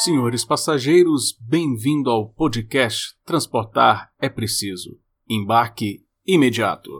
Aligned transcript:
Senhores 0.00 0.42
passageiros, 0.42 1.36
bem-vindo 1.38 2.08
ao 2.08 2.26
podcast 2.26 3.14
Transportar 3.26 4.10
é 4.18 4.26
Preciso. 4.26 4.98
Embarque 5.28 6.00
imediato. 6.26 6.90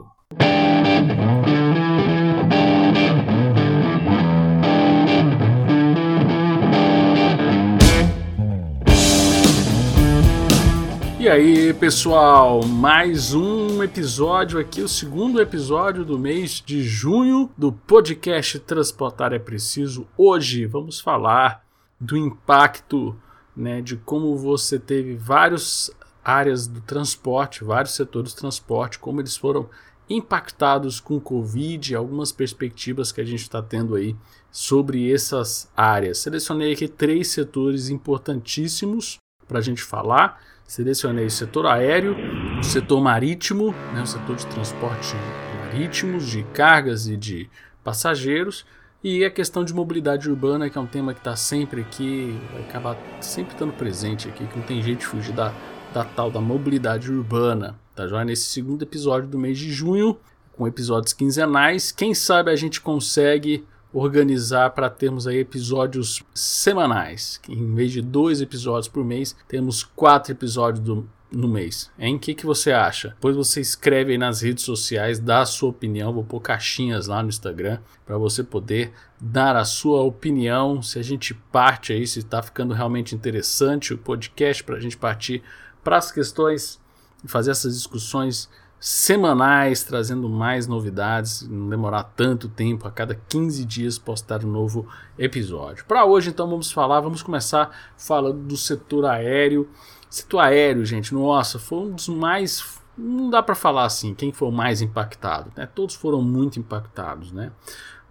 E 11.19 11.27
aí, 11.27 11.73
pessoal, 11.73 12.63
mais 12.63 13.33
um 13.33 13.81
episódio 13.81 14.59
aqui, 14.59 14.81
o 14.81 14.87
segundo 14.87 15.41
episódio 15.41 16.05
do 16.05 16.19
mês 16.19 16.61
de 16.63 16.83
junho 16.83 17.49
do 17.57 17.71
podcast 17.73 18.59
Transportar 18.59 19.33
é 19.33 19.39
Preciso. 19.39 20.05
Hoje 20.15 20.67
vamos 20.67 21.01
falar 21.01 21.62
do 22.03 22.17
impacto, 22.17 23.15
né, 23.55 23.81
de 23.81 23.97
como 23.97 24.35
você 24.37 24.77
teve 24.79 25.15
várias 25.15 25.91
áreas 26.23 26.67
do 26.67 26.81
transporte, 26.81 27.63
vários 27.63 27.95
setores 27.95 28.33
do 28.33 28.39
transporte, 28.39 28.99
como 28.99 29.21
eles 29.21 29.35
foram 29.35 29.69
impactados 30.09 30.99
com 30.99 31.15
o 31.15 31.21
Covid, 31.21 31.95
algumas 31.95 32.31
perspectivas 32.31 33.11
que 33.11 33.21
a 33.21 33.25
gente 33.25 33.41
está 33.41 33.61
tendo 33.61 33.95
aí 33.95 34.15
sobre 34.51 35.11
essas 35.11 35.69
áreas. 35.75 36.19
Selecionei 36.19 36.73
aqui 36.73 36.87
três 36.87 37.29
setores 37.29 37.89
importantíssimos 37.89 39.17
para 39.47 39.59
a 39.59 39.61
gente 39.61 39.81
falar 39.81 40.39
Selecionei 40.73 41.25
o 41.25 41.29
setor 41.29 41.67
aéreo, 41.67 42.15
o 42.59 42.63
setor 42.63 42.99
marítimo, 42.99 43.75
né, 43.93 44.01
o 44.01 44.07
setor 44.07 44.35
de 44.35 44.47
transporte 44.47 45.13
marítimo, 45.59 46.17
de 46.19 46.43
cargas 46.45 47.07
e 47.07 47.15
de 47.15 47.49
passageiros, 47.83 48.65
e 49.03 49.25
a 49.25 49.29
questão 49.29 49.65
de 49.65 49.73
mobilidade 49.73 50.29
urbana, 50.29 50.69
que 50.69 50.77
é 50.77 50.81
um 50.81 50.87
tema 50.87 51.13
que 51.13 51.19
está 51.19 51.35
sempre 51.35 51.81
aqui, 51.81 52.39
vai 52.53 52.61
acabar 52.61 52.97
sempre 53.19 53.53
estando 53.53 53.73
presente 53.73 54.29
aqui, 54.29 54.47
que 54.47 54.57
não 54.57 54.65
tem 54.65 54.81
jeito 54.81 54.99
de 54.99 55.05
fugir 55.05 55.33
da, 55.33 55.53
da 55.93 56.05
tal 56.05 56.31
da 56.31 56.39
mobilidade 56.39 57.11
urbana. 57.11 57.77
Tá 57.93 58.07
já 58.07 58.23
nesse 58.23 58.45
segundo 58.45 58.83
episódio 58.83 59.27
do 59.27 59.37
mês 59.37 59.57
de 59.59 59.69
junho, 59.71 60.17
com 60.53 60.65
episódios 60.65 61.11
quinzenais. 61.11 61.91
Quem 61.91 62.13
sabe 62.13 62.49
a 62.49 62.55
gente 62.55 62.79
consegue 62.79 63.65
organizar 63.91 64.71
para 64.71 64.89
termos 64.89 65.27
aí 65.27 65.37
episódios 65.37 66.23
semanais. 66.33 67.39
Em 67.47 67.75
vez 67.75 67.91
de 67.91 68.01
dois 68.01 68.41
episódios 68.41 68.87
por 68.87 69.03
mês, 69.03 69.35
temos 69.47 69.83
quatro 69.83 70.31
episódios 70.31 70.83
do, 70.83 71.09
no 71.33 71.47
mês. 71.47 71.91
Em 71.97 72.17
que 72.17 72.33
que 72.33 72.45
você 72.45 72.71
acha? 72.71 73.09
Depois 73.09 73.35
você 73.35 73.59
escreve 73.59 74.11
aí 74.11 74.17
nas 74.17 74.41
redes 74.41 74.63
sociais, 74.63 75.19
dá 75.19 75.41
a 75.41 75.45
sua 75.45 75.69
opinião. 75.69 76.13
Vou 76.13 76.23
pôr 76.23 76.39
caixinhas 76.39 77.07
lá 77.07 77.21
no 77.23 77.29
Instagram 77.29 77.79
para 78.05 78.17
você 78.17 78.43
poder 78.43 78.93
dar 79.19 79.55
a 79.55 79.65
sua 79.65 80.01
opinião. 80.01 80.81
Se 80.81 80.99
a 80.99 81.03
gente 81.03 81.33
parte 81.33 81.91
aí, 81.91 82.05
se 82.05 82.19
está 82.19 82.41
ficando 82.41 82.73
realmente 82.73 83.15
interessante 83.15 83.93
o 83.93 83.97
podcast 83.97 84.63
para 84.63 84.75
a 84.75 84.79
gente 84.79 84.97
partir 84.97 85.43
para 85.83 85.97
as 85.97 86.11
questões 86.11 86.79
e 87.23 87.27
fazer 87.27 87.51
essas 87.51 87.75
discussões 87.75 88.49
semanais, 88.79 89.81
trazendo 89.85 90.27
mais 90.27 90.67
novidades, 90.67 91.47
não 91.47 91.69
demorar 91.69 92.03
tanto 92.03 92.49
tempo, 92.49 92.85
a 92.85 92.91
cada 92.91 93.15
15 93.15 93.63
dias 93.63 93.97
postar 93.97 94.43
um 94.43 94.51
novo 94.51 94.85
episódio. 95.17 95.85
Para 95.85 96.03
hoje, 96.03 96.29
então, 96.29 96.49
vamos 96.49 96.69
falar, 96.69 96.99
vamos 96.99 97.23
começar 97.23 97.93
falando 97.97 98.39
do 98.39 98.57
setor 98.57 99.05
aéreo. 99.05 99.69
Setor 100.13 100.41
aéreo, 100.41 100.85
gente, 100.85 101.11
nossa, 101.11 101.57
foi 101.57 101.79
um 101.79 101.91
dos 101.91 102.07
mais 102.07 102.79
não 102.95 103.31
dá 103.31 103.41
para 103.41 103.55
falar 103.55 103.85
assim 103.85 104.13
quem 104.13 104.31
foi 104.31 104.47
o 104.47 104.51
mais 104.51 104.79
impactado, 104.79 105.51
né? 105.57 105.67
Todos 105.73 105.95
foram 105.95 106.21
muito 106.21 106.59
impactados, 106.59 107.31
né? 107.31 107.51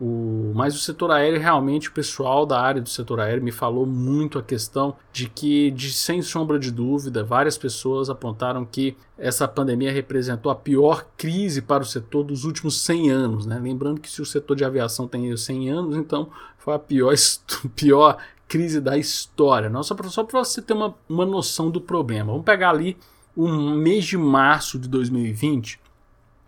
O, 0.00 0.50
mas 0.53 0.75
o 0.75 0.80
setor 0.80 1.12
aéreo, 1.12 1.39
realmente, 1.39 1.89
o 1.89 1.92
pessoal 1.92 2.45
da 2.45 2.61
área 2.61 2.83
do 2.83 2.89
setor 2.89 3.20
aéreo 3.20 3.45
me 3.45 3.53
falou 3.53 3.86
muito 3.86 4.36
a 4.36 4.42
questão 4.42 4.97
de 5.12 5.28
que, 5.28 5.70
de, 5.70 5.92
sem 5.92 6.20
sombra 6.23 6.58
de 6.58 6.73
dúvida, 6.73 7.23
várias 7.23 7.56
pessoas 7.56 8.11
apontaram 8.11 8.64
que 8.64 8.97
essa 9.17 9.47
pandemia 9.47 9.92
representou 9.92 10.50
a 10.50 10.57
pior 10.57 11.07
crise 11.17 11.63
para 11.63 11.84
o 11.84 11.86
setor 11.86 12.24
dos 12.24 12.45
últimos 12.45 12.80
100 12.80 13.11
anos. 13.13 13.46
Né? 13.46 13.61
Lembrando 13.61 14.01
que 14.01 14.11
se 14.11 14.20
o 14.20 14.27
setor 14.27 14.57
de 14.57 14.64
aviação 14.64 15.07
tem 15.07 15.36
100 15.36 15.70
anos, 15.70 15.96
então 15.96 16.29
foi 16.58 16.74
a 16.74 16.80
pior, 16.80 17.14
pior 17.77 18.19
crise 18.52 18.83
da 18.83 18.98
história. 18.98 19.70
Não, 19.70 19.83
só 19.83 19.95
para 19.95 20.07
você 20.08 20.61
ter 20.61 20.74
uma, 20.74 20.95
uma 21.08 21.24
noção 21.24 21.70
do 21.70 21.80
problema. 21.80 22.33
Vamos 22.33 22.45
pegar 22.45 22.68
ali 22.68 22.98
o 23.35 23.48
mês 23.48 24.05
de 24.05 24.18
março 24.18 24.79
de 24.79 24.90
2020 24.90 25.80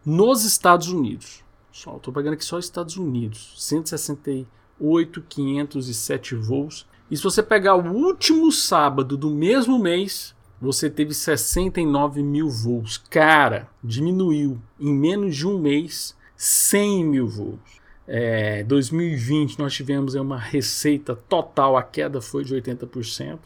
nos 0.05 0.45
Estados 0.45 0.89
Unidos. 0.89 1.45
Só 1.73 1.97
estou 1.97 2.13
pegando 2.13 2.35
aqui 2.35 2.45
só 2.45 2.59
Estados 2.59 2.97
Unidos. 2.97 3.55
168.507 3.59 6.37
voos. 6.37 6.87
E 7.11 7.17
se 7.17 7.23
você 7.23 7.43
pegar 7.43 7.75
o 7.75 7.91
último 7.91 8.53
sábado 8.53 9.17
do 9.17 9.31
mesmo 9.31 9.79
mês, 9.79 10.35
você 10.61 10.91
teve 10.91 11.15
69 11.15 12.23
mil 12.23 12.49
voos. 12.49 12.99
Cara, 12.99 13.69
diminuiu 13.83 14.61
em 14.79 14.93
menos 14.93 15.35
de 15.37 15.47
um 15.47 15.59
mês 15.59 16.17
100 16.37 17.05
mil 17.05 17.27
voos. 17.27 17.81
É, 18.07 18.65
2020 18.65 19.59
nós 19.59 19.73
tivemos 19.73 20.15
uma 20.15 20.39
receita 20.39 21.15
total, 21.15 21.77
a 21.77 21.83
queda 21.83 22.21
foi 22.21 22.45
de 22.45 22.55
80%. 22.55 23.39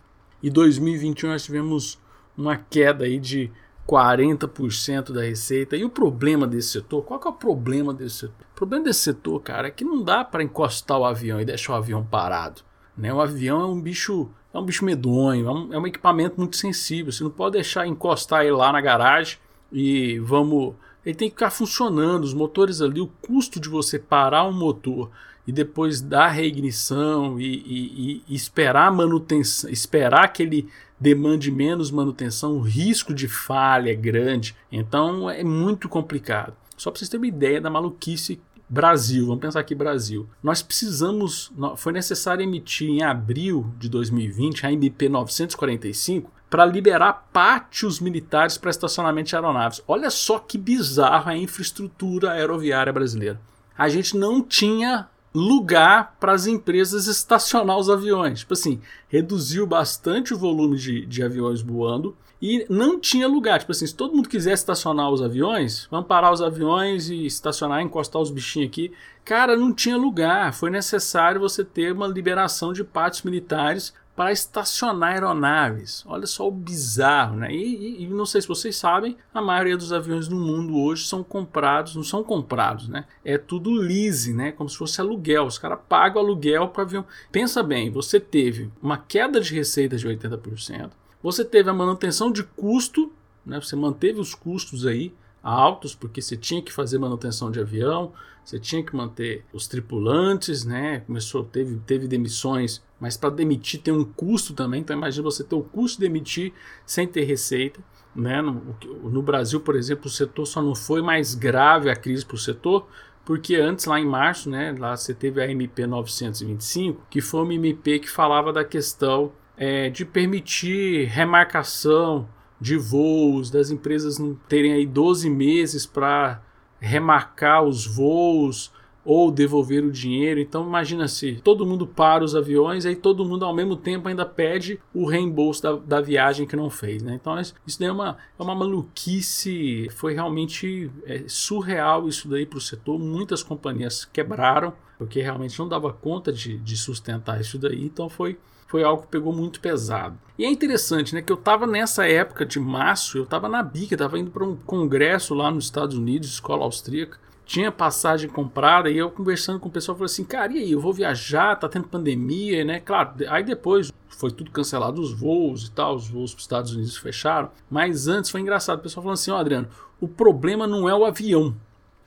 E 0.42 0.50
2021 0.50 1.28
nós 1.28 1.44
tivemos 1.44 2.00
uma 2.36 2.56
queda 2.56 3.04
aí 3.04 3.18
de 3.18 3.50
40% 3.86 5.12
da 5.12 5.22
receita. 5.22 5.76
E 5.76 5.84
o 5.84 5.90
problema 5.90 6.46
desse 6.46 6.70
setor, 6.70 7.02
qual 7.02 7.20
que 7.20 7.28
é 7.28 7.30
o 7.30 7.34
problema 7.34 7.92
desse 7.92 8.20
setor? 8.20 8.46
O 8.52 8.56
problema 8.56 8.84
desse 8.84 9.00
setor, 9.00 9.40
cara, 9.40 9.68
é 9.68 9.70
que 9.70 9.84
não 9.84 10.02
dá 10.02 10.24
para 10.24 10.42
encostar 10.42 10.98
o 10.98 11.04
avião 11.04 11.40
e 11.40 11.44
deixar 11.44 11.74
o 11.74 11.76
avião 11.76 12.04
parado. 12.04 12.62
Né? 12.96 13.12
O 13.12 13.20
avião 13.20 13.60
é 13.60 13.66
um 13.66 13.80
bicho 13.80 14.30
é 14.54 14.58
um 14.58 14.64
bicho 14.64 14.84
medonho, 14.84 15.48
é 15.48 15.52
um, 15.52 15.74
é 15.74 15.78
um 15.78 15.86
equipamento 15.86 16.36
muito 16.38 16.56
sensível. 16.56 17.12
Você 17.12 17.24
não 17.24 17.30
pode 17.30 17.54
deixar 17.54 17.86
encostar 17.88 18.42
ele 18.42 18.52
lá 18.52 18.72
na 18.72 18.80
garagem 18.80 19.36
e 19.72 20.18
vamos. 20.20 20.74
Ele 21.04 21.14
tem 21.14 21.28
que 21.28 21.34
ficar 21.34 21.50
funcionando. 21.50 22.22
Os 22.22 22.32
motores 22.32 22.80
ali, 22.80 23.00
o 23.00 23.10
custo 23.20 23.58
de 23.58 23.68
você 23.68 23.98
parar 23.98 24.44
um 24.44 24.52
motor 24.52 25.10
e 25.46 25.52
depois 25.52 26.00
dar 26.00 26.28
reignição 26.28 27.38
e, 27.38 27.44
e, 27.46 28.22
e 28.28 28.34
esperar 28.34 28.90
manutenção, 28.92 29.68
esperar 29.68 30.28
que 30.28 30.42
ele 30.42 30.68
demande 30.98 31.50
menos 31.50 31.90
manutenção, 31.90 32.52
o 32.52 32.60
risco 32.60 33.12
de 33.12 33.26
falha 33.26 33.90
é 33.90 33.94
grande. 33.94 34.54
Então 34.70 35.28
é 35.28 35.42
muito 35.42 35.88
complicado. 35.88 36.54
Só 36.76 36.90
para 36.90 36.98
vocês 36.98 37.08
terem 37.08 37.22
uma 37.22 37.36
ideia 37.36 37.60
da 37.60 37.68
maluquice 37.68 38.40
Brasil, 38.68 39.26
vamos 39.26 39.40
pensar 39.40 39.60
aqui 39.60 39.74
Brasil. 39.74 40.28
Nós 40.42 40.62
precisamos, 40.62 41.52
foi 41.76 41.92
necessário 41.92 42.42
emitir 42.42 42.88
em 42.88 43.02
abril 43.02 43.70
de 43.78 43.88
2020 43.88 44.66
a 44.66 44.72
MP 44.72 45.08
945 45.08 46.30
para 46.48 46.64
liberar 46.64 47.28
pátios 47.32 48.00
militares 48.00 48.56
para 48.56 48.70
estacionamento 48.70 49.28
de 49.28 49.36
aeronaves. 49.36 49.82
Olha 49.86 50.10
só 50.10 50.38
que 50.38 50.56
bizarro 50.56 51.30
a 51.30 51.36
infraestrutura 51.36 52.32
aeroviária 52.32 52.92
brasileira. 52.92 53.40
A 53.76 53.88
gente 53.88 54.16
não 54.16 54.40
tinha 54.40 55.08
lugar 55.34 56.16
para 56.20 56.32
as 56.32 56.46
empresas 56.46 57.06
estacionar 57.06 57.76
os 57.76 57.90
aviões. 57.90 58.40
Tipo 58.40 58.54
assim, 58.54 58.80
reduziu 59.08 59.66
bastante 59.66 60.32
o 60.32 60.38
volume 60.38 60.78
de, 60.78 61.04
de 61.06 61.22
aviões 61.22 61.60
voando 61.60 62.16
e 62.46 62.66
não 62.68 63.00
tinha 63.00 63.26
lugar. 63.26 63.58
Tipo 63.58 63.72
assim, 63.72 63.86
se 63.86 63.94
todo 63.94 64.14
mundo 64.14 64.28
quisesse 64.28 64.60
estacionar 64.62 65.08
os 65.08 65.22
aviões, 65.22 65.88
vamos 65.90 66.06
parar 66.06 66.30
os 66.30 66.42
aviões 66.42 67.08
e 67.08 67.24
estacionar, 67.24 67.80
encostar 67.80 68.20
os 68.20 68.30
bichinhos 68.30 68.68
aqui. 68.68 68.92
Cara, 69.24 69.56
não 69.56 69.72
tinha 69.72 69.96
lugar. 69.96 70.52
Foi 70.52 70.68
necessário 70.68 71.40
você 71.40 71.64
ter 71.64 71.90
uma 71.90 72.06
liberação 72.06 72.70
de 72.70 72.84
pátios 72.84 73.22
militares 73.22 73.94
para 74.14 74.30
estacionar 74.30 75.14
aeronaves. 75.14 76.04
Olha 76.06 76.26
só 76.26 76.46
o 76.46 76.50
bizarro, 76.50 77.38
né? 77.38 77.50
E, 77.50 78.02
e, 78.02 78.02
e, 78.02 78.06
não 78.08 78.26
sei 78.26 78.42
se 78.42 78.46
vocês 78.46 78.76
sabem, 78.76 79.16
a 79.32 79.40
maioria 79.40 79.78
dos 79.78 79.90
aviões 79.90 80.28
no 80.28 80.36
mundo 80.36 80.76
hoje 80.76 81.06
são 81.06 81.24
comprados, 81.24 81.96
não 81.96 82.02
são 82.02 82.22
comprados, 82.22 82.88
né? 82.88 83.06
É 83.24 83.38
tudo 83.38 83.70
lease, 83.70 84.34
né? 84.34 84.52
Como 84.52 84.68
se 84.68 84.76
fosse 84.76 85.00
aluguel. 85.00 85.46
Os 85.46 85.56
caras 85.56 85.78
pagam 85.88 86.20
aluguel 86.20 86.68
para 86.68 86.82
avião. 86.82 87.06
Pensa 87.32 87.62
bem, 87.62 87.90
você 87.90 88.20
teve 88.20 88.70
uma 88.82 88.98
queda 88.98 89.40
de 89.40 89.54
receitas 89.54 90.02
de 90.02 90.06
80%, 90.08 90.90
você 91.24 91.42
teve 91.42 91.70
a 91.70 91.72
manutenção 91.72 92.30
de 92.30 92.42
custo, 92.42 93.10
né? 93.46 93.58
Você 93.58 93.74
manteve 93.74 94.20
os 94.20 94.34
custos 94.34 94.84
aí 94.86 95.14
altos, 95.42 95.94
porque 95.94 96.20
você 96.20 96.36
tinha 96.36 96.60
que 96.60 96.70
fazer 96.70 96.98
manutenção 96.98 97.50
de 97.50 97.58
avião, 97.58 98.12
você 98.44 98.58
tinha 98.58 98.82
que 98.82 98.94
manter 98.94 99.42
os 99.50 99.66
tripulantes, 99.66 100.66
né? 100.66 101.00
Começou, 101.00 101.42
teve, 101.42 101.80
teve 101.86 102.06
demissões, 102.06 102.82
mas 103.00 103.16
para 103.16 103.30
demitir 103.30 103.80
tem 103.80 103.92
um 103.92 104.04
custo 104.04 104.52
também. 104.52 104.82
Então 104.82 104.94
imagina 104.94 105.24
você 105.24 105.42
ter 105.42 105.54
o 105.54 105.62
custo 105.62 105.98
de 105.98 106.06
demitir 106.06 106.52
sem 106.84 107.08
ter 107.08 107.24
receita. 107.24 107.80
Né? 108.14 108.42
No, 108.42 108.76
no 109.10 109.22
Brasil, 109.22 109.60
por 109.60 109.76
exemplo, 109.76 110.06
o 110.06 110.10
setor 110.10 110.44
só 110.44 110.60
não 110.60 110.74
foi 110.74 111.00
mais 111.00 111.34
grave 111.34 111.90
a 111.90 111.96
crise 111.96 112.24
para 112.24 112.36
o 112.36 112.38
setor, 112.38 112.86
porque 113.24 113.56
antes, 113.56 113.86
lá 113.86 113.98
em 113.98 114.06
março, 114.06 114.50
né, 114.50 114.76
lá 114.78 114.94
você 114.94 115.14
teve 115.14 115.42
a 115.42 115.50
MP 115.50 115.86
925, 115.86 117.06
que 117.08 117.22
foi 117.22 117.42
uma 117.42 117.54
MP 117.54 117.98
que 117.98 118.10
falava 118.10 118.52
da 118.52 118.62
questão 118.62 119.32
é, 119.56 119.88
de 119.90 120.04
permitir 120.04 121.06
remarcação 121.06 122.28
de 122.60 122.76
voos, 122.76 123.50
das 123.50 123.70
empresas 123.70 124.18
não 124.18 124.34
terem 124.48 124.72
aí 124.72 124.86
12 124.86 125.28
meses 125.28 125.84
para 125.84 126.42
remarcar 126.80 127.62
os 127.62 127.86
voos 127.86 128.72
ou 129.04 129.30
devolver 129.30 129.84
o 129.84 129.92
dinheiro. 129.92 130.40
Então 130.40 130.66
imagina 130.66 131.06
se 131.06 131.34
todo 131.44 131.66
mundo 131.66 131.86
para 131.86 132.24
os 132.24 132.34
aviões, 132.34 132.86
aí 132.86 132.96
todo 132.96 133.24
mundo 133.24 133.44
ao 133.44 133.54
mesmo 133.54 133.76
tempo 133.76 134.08
ainda 134.08 134.24
pede 134.24 134.80
o 134.94 135.04
reembolso 135.06 135.62
da, 135.62 135.72
da 135.72 136.00
viagem 136.00 136.46
que 136.46 136.56
não 136.56 136.70
fez. 136.70 137.02
Né? 137.02 137.14
Então 137.20 137.38
isso 137.38 137.78
daí 137.78 137.88
é 137.88 137.92
uma, 137.92 138.16
é 138.38 138.42
uma 138.42 138.54
maluquice, 138.54 139.88
foi 139.90 140.14
realmente 140.14 140.90
é, 141.04 141.24
surreal 141.26 142.08
isso 142.08 142.28
daí 142.28 142.46
para 142.46 142.58
o 142.58 142.62
setor. 142.62 142.98
Muitas 142.98 143.42
companhias 143.42 144.04
quebraram, 144.06 144.72
porque 144.96 145.20
realmente 145.20 145.58
não 145.58 145.68
dava 145.68 145.92
conta 145.92 146.32
de, 146.32 146.56
de 146.58 146.76
sustentar 146.76 147.40
isso 147.40 147.58
daí, 147.58 147.84
então 147.84 148.08
foi 148.08 148.38
foi 148.74 148.82
algo 148.82 149.02
que 149.02 149.08
pegou 149.08 149.32
muito 149.32 149.60
pesado. 149.60 150.18
E 150.36 150.44
é 150.44 150.50
interessante, 150.50 151.14
né, 151.14 151.22
que 151.22 151.30
eu 151.30 151.36
estava 151.36 151.64
nessa 151.64 152.08
época 152.08 152.44
de 152.44 152.58
março, 152.58 153.16
eu 153.16 153.22
estava 153.22 153.48
na 153.48 153.62
bica, 153.62 153.94
estava 153.94 154.18
indo 154.18 154.32
para 154.32 154.42
um 154.42 154.56
congresso 154.56 155.32
lá 155.32 155.48
nos 155.48 155.66
Estados 155.66 155.96
Unidos, 155.96 156.28
escola 156.28 156.64
austríaca, 156.64 157.16
tinha 157.46 157.70
passagem 157.70 158.28
comprada 158.28 158.90
e 158.90 158.98
eu 158.98 159.12
conversando 159.12 159.60
com 159.60 159.68
o 159.68 159.70
pessoal 159.70 159.96
falei 159.96 160.06
assim, 160.06 160.24
cara, 160.24 160.52
e 160.52 160.58
aí, 160.58 160.72
eu 160.72 160.80
vou 160.80 160.92
viajar, 160.92 161.54
tá 161.54 161.68
tendo 161.68 161.86
pandemia, 161.86 162.64
né? 162.64 162.80
Claro, 162.80 163.12
aí 163.28 163.44
depois 163.44 163.92
foi 164.08 164.32
tudo 164.32 164.50
cancelado 164.50 165.00
os 165.00 165.12
voos 165.12 165.68
e 165.68 165.70
tal, 165.70 165.94
os 165.94 166.08
voos 166.08 166.32
para 166.32 166.38
os 166.38 166.44
Estados 166.44 166.74
Unidos 166.74 166.96
fecharam, 166.96 167.52
mas 167.70 168.08
antes 168.08 168.28
foi 168.28 168.40
engraçado, 168.40 168.80
o 168.80 168.82
pessoal 168.82 169.04
falando 169.04 169.18
assim, 169.18 169.30
ó, 169.30 169.36
oh, 169.36 169.38
Adriano, 169.38 169.68
o 170.00 170.08
problema 170.08 170.66
não 170.66 170.88
é 170.88 170.94
o 170.96 171.04
avião, 171.04 171.54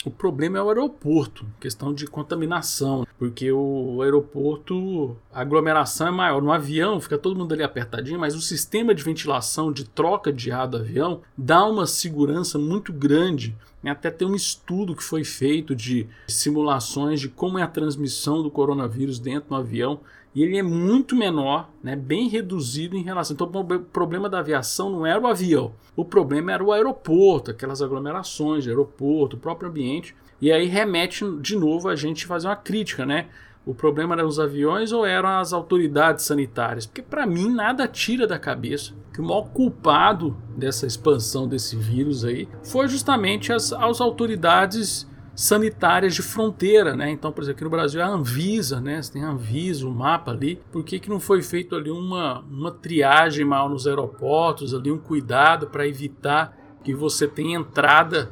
o 0.05 0.11
problema 0.11 0.57
é 0.57 0.61
o 0.61 0.69
aeroporto, 0.69 1.45
questão 1.59 1.93
de 1.93 2.05
contaminação, 2.05 3.05
porque 3.17 3.51
o 3.51 4.01
aeroporto, 4.01 5.17
a 5.33 5.41
aglomeração 5.41 6.07
é 6.07 6.11
maior. 6.11 6.41
No 6.41 6.51
avião 6.51 7.01
fica 7.01 7.17
todo 7.17 7.37
mundo 7.37 7.53
ali 7.53 7.63
apertadinho, 7.63 8.19
mas 8.19 8.35
o 8.35 8.41
sistema 8.41 8.93
de 8.93 9.03
ventilação, 9.03 9.71
de 9.71 9.83
troca 9.85 10.31
de 10.31 10.51
ar 10.51 10.67
do 10.67 10.77
avião, 10.77 11.21
dá 11.37 11.65
uma 11.65 11.85
segurança 11.85 12.57
muito 12.57 12.93
grande. 12.93 13.55
Até 13.83 14.11
tem 14.11 14.27
um 14.27 14.35
estudo 14.35 14.95
que 14.95 15.03
foi 15.03 15.23
feito 15.23 15.73
de 15.73 16.07
simulações 16.27 17.21
de 17.21 17.29
como 17.29 17.57
é 17.57 17.63
a 17.63 17.67
transmissão 17.67 18.43
do 18.43 18.51
coronavírus 18.51 19.17
dentro 19.17 19.49
do 19.49 19.55
avião 19.55 20.01
e 20.37 20.43
ele 20.43 20.55
é 20.55 20.61
muito 20.61 21.15
menor, 21.15 21.67
né, 21.81 21.95
bem 21.95 22.29
reduzido 22.29 22.95
em 22.95 23.01
relação. 23.01 23.33
Então, 23.33 23.47
o 23.47 23.79
problema 23.79 24.29
da 24.29 24.37
aviação 24.37 24.87
não 24.87 25.03
era 25.03 25.19
o 25.19 25.25
avião, 25.25 25.73
o 25.95 26.05
problema 26.05 26.51
era 26.51 26.63
o 26.63 26.71
aeroporto, 26.71 27.49
aquelas 27.49 27.81
aglomerações 27.81 28.63
de 28.63 28.69
aeroporto, 28.69 29.35
o 29.35 29.39
próprio 29.39 29.67
ambiente. 29.67 30.15
E 30.39 30.51
aí 30.51 30.67
remete 30.67 31.25
de 31.41 31.55
novo 31.55 31.89
a 31.89 31.95
gente 31.95 32.27
fazer 32.27 32.47
uma 32.47 32.55
crítica, 32.55 33.03
né? 33.03 33.29
O 33.65 33.73
problema 33.73 34.13
eram 34.13 34.27
os 34.27 34.39
aviões 34.39 34.91
ou 34.91 35.07
eram 35.07 35.27
as 35.27 35.53
autoridades 35.53 36.25
sanitárias? 36.25 36.85
Porque 36.85 37.01
para 37.01 37.25
mim 37.25 37.49
nada 37.49 37.87
tira 37.87 38.27
da 38.27 38.37
cabeça 38.37 38.93
que 39.11 39.19
o 39.19 39.23
maior 39.23 39.49
culpado 39.49 40.37
dessa 40.55 40.85
expansão 40.85 41.47
desse 41.47 41.75
vírus 41.75 42.23
aí 42.23 42.47
foi 42.61 42.87
justamente 42.87 43.51
as, 43.51 43.73
as 43.73 43.99
autoridades 43.99 45.07
sanitárias 45.37 46.15
de 46.15 46.23
fronteira, 46.23 46.95
né? 46.95 47.11
Então, 47.11 47.31
por 47.31 47.43
exemplo, 47.43 47.57
aqui 47.57 47.63
no 47.63 47.69
Brasil 47.69 48.01
é 48.01 48.03
a 48.03 48.07
Anvisa, 48.07 48.81
né? 48.81 48.99
Você 48.99 49.13
tem 49.13 49.23
a 49.23 49.29
Anvisa, 49.29 49.87
o 49.87 49.91
mapa 49.91 50.31
ali. 50.31 50.59
Por 50.71 50.83
que, 50.83 50.99
que 50.99 51.11
não 51.11 51.19
foi 51.19 51.43
feito 51.43 51.75
ali 51.75 51.91
uma, 51.91 52.39
uma 52.39 52.71
triagem 52.71 53.45
mal 53.45 53.69
nos 53.69 53.85
aeroportos, 53.85 54.73
ali 54.73 54.91
um 54.91 54.97
cuidado 54.97 55.67
para 55.67 55.87
evitar 55.87 56.57
que 56.83 56.91
você 56.91 57.27
tenha 57.27 57.59
entrada 57.59 58.31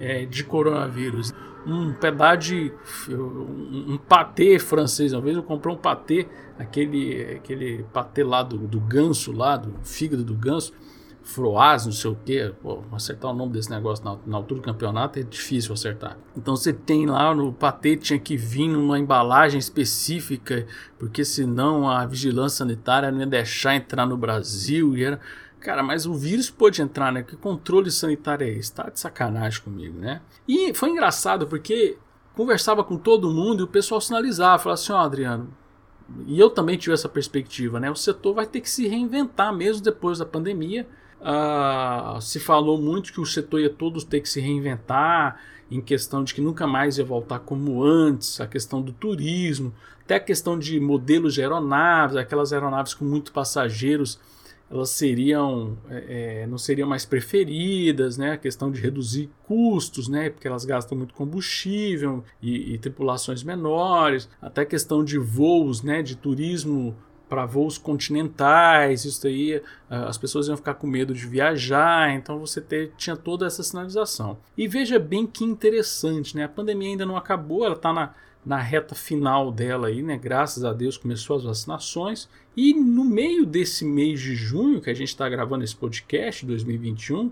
é, 0.00 0.24
de 0.24 0.42
coronavírus? 0.42 1.34
Um 1.66 1.92
pedaço 1.92 2.38
de 2.38 2.72
um, 3.10 3.92
um 3.92 3.98
patê 3.98 4.58
francês, 4.58 5.12
uma 5.12 5.20
vez 5.20 5.36
eu 5.36 5.42
comprei 5.42 5.74
um 5.74 5.76
patê, 5.76 6.26
aquele 6.58 7.34
aquele 7.36 7.84
patê 7.92 8.24
lá 8.24 8.42
do, 8.42 8.56
do 8.56 8.80
ganso 8.80 9.32
lá, 9.32 9.58
do 9.58 9.74
fígado 9.84 10.24
do 10.24 10.32
ganso 10.32 10.72
Froaz, 11.28 11.84
não 11.84 11.92
sei 11.92 12.10
o 12.10 12.16
que, 12.16 12.54
acertar 12.90 13.30
o 13.30 13.34
nome 13.34 13.52
desse 13.52 13.70
negócio 13.70 14.02
na, 14.02 14.16
na, 14.26 14.38
altura 14.38 14.62
do 14.62 14.64
campeonato 14.64 15.18
é 15.18 15.22
difícil 15.22 15.74
acertar. 15.74 16.16
Então 16.34 16.56
você 16.56 16.72
tem 16.72 17.04
lá 17.04 17.34
no 17.34 17.52
patê 17.52 17.98
tinha 17.98 18.18
que 18.18 18.34
vir 18.34 18.66
numa 18.66 18.98
embalagem 18.98 19.58
específica, 19.58 20.66
porque 20.98 21.26
senão 21.26 21.86
a 21.86 22.06
vigilância 22.06 22.58
sanitária 22.58 23.10
não 23.10 23.20
ia 23.20 23.26
deixar 23.26 23.76
entrar 23.76 24.06
no 24.06 24.16
Brasil 24.16 24.96
e 24.96 25.04
era. 25.04 25.20
Cara, 25.60 25.82
mas 25.82 26.06
o 26.06 26.14
vírus 26.14 26.48
pode 26.48 26.80
entrar, 26.80 27.12
né? 27.12 27.22
Que 27.22 27.36
controle 27.36 27.90
sanitário 27.90 28.46
é 28.46 28.50
esse? 28.50 28.72
Tá 28.72 28.88
de 28.88 28.98
sacanagem 28.98 29.60
comigo, 29.60 29.98
né? 29.98 30.22
E 30.48 30.72
foi 30.72 30.88
engraçado 30.88 31.46
porque 31.46 31.98
conversava 32.34 32.82
com 32.82 32.96
todo 32.96 33.30
mundo 33.30 33.60
e 33.60 33.64
o 33.64 33.68
pessoal 33.68 34.00
sinalizava, 34.00 34.62
falava 34.62 34.80
assim, 34.80 34.92
ó, 34.92 35.02
oh, 35.02 35.04
Adriano, 35.04 35.54
e 36.26 36.40
eu 36.40 36.48
também 36.48 36.78
tive 36.78 36.94
essa 36.94 37.08
perspectiva, 37.08 37.78
né? 37.78 37.90
O 37.90 37.94
setor 37.94 38.32
vai 38.32 38.46
ter 38.46 38.62
que 38.62 38.70
se 38.70 38.88
reinventar 38.88 39.54
mesmo 39.54 39.82
depois 39.82 40.18
da 40.18 40.24
pandemia 40.24 40.88
Uh, 41.20 42.20
se 42.20 42.38
falou 42.38 42.80
muito 42.80 43.12
que 43.12 43.20
o 43.20 43.26
setor 43.26 43.60
ia 43.60 43.70
todos 43.70 44.04
ter 44.04 44.20
que 44.20 44.28
se 44.28 44.40
reinventar, 44.40 45.40
em 45.70 45.80
questão 45.80 46.24
de 46.24 46.32
que 46.32 46.40
nunca 46.40 46.66
mais 46.66 46.98
ia 46.98 47.04
voltar 47.04 47.40
como 47.40 47.82
antes, 47.84 48.40
a 48.40 48.46
questão 48.46 48.80
do 48.80 48.92
turismo, 48.92 49.72
até 50.02 50.14
a 50.14 50.20
questão 50.20 50.58
de 50.58 50.80
modelos 50.80 51.34
de 51.34 51.42
aeronaves, 51.42 52.16
aquelas 52.16 52.52
aeronaves 52.52 52.94
com 52.94 53.04
muitos 53.04 53.30
passageiros, 53.30 54.18
elas 54.70 54.90
seriam 54.90 55.78
é, 55.88 56.46
não 56.46 56.58
seriam 56.58 56.88
mais 56.88 57.04
preferidas, 57.04 58.18
né? 58.18 58.32
A 58.32 58.36
questão 58.36 58.70
de 58.70 58.80
reduzir 58.80 59.30
custos, 59.44 60.08
né? 60.08 60.28
Porque 60.30 60.46
elas 60.46 60.64
gastam 60.64 60.96
muito 60.96 61.14
combustível 61.14 62.22
e, 62.40 62.74
e 62.74 62.78
tripulações 62.78 63.42
menores, 63.42 64.28
até 64.40 64.62
a 64.62 64.66
questão 64.66 65.02
de 65.02 65.18
voos, 65.18 65.82
né? 65.82 66.02
De 66.02 66.16
turismo 66.16 66.94
para 67.28 67.46
voos 67.46 67.78
continentais, 67.78 69.04
isso 69.04 69.26
aí 69.26 69.62
as 69.90 70.18
pessoas 70.18 70.48
iam 70.48 70.56
ficar 70.56 70.74
com 70.74 70.86
medo 70.86 71.14
de 71.14 71.26
viajar, 71.26 72.12
então 72.12 72.38
você 72.38 72.60
ter, 72.60 72.92
tinha 72.96 73.16
toda 73.16 73.46
essa 73.46 73.62
sinalização. 73.62 74.38
E 74.56 74.68
veja 74.68 74.98
bem 74.98 75.26
que 75.26 75.44
interessante, 75.44 76.36
né? 76.36 76.44
A 76.44 76.48
pandemia 76.48 76.90
ainda 76.90 77.06
não 77.06 77.16
acabou, 77.16 77.64
ela 77.64 77.74
está 77.74 77.92
na, 77.92 78.14
na 78.44 78.58
reta 78.58 78.94
final 78.94 79.50
dela 79.50 79.88
aí, 79.88 80.02
né? 80.02 80.16
Graças 80.16 80.64
a 80.64 80.72
Deus 80.72 80.96
começou 80.96 81.36
as 81.36 81.44
vacinações. 81.44 82.28
E 82.56 82.74
no 82.74 83.04
meio 83.04 83.46
desse 83.46 83.84
mês 83.84 84.20
de 84.20 84.34
junho 84.34 84.80
que 84.80 84.90
a 84.90 84.94
gente 84.94 85.08
está 85.08 85.28
gravando 85.28 85.64
esse 85.64 85.76
podcast 85.76 86.44
2021, 86.44 87.26
uh, 87.26 87.30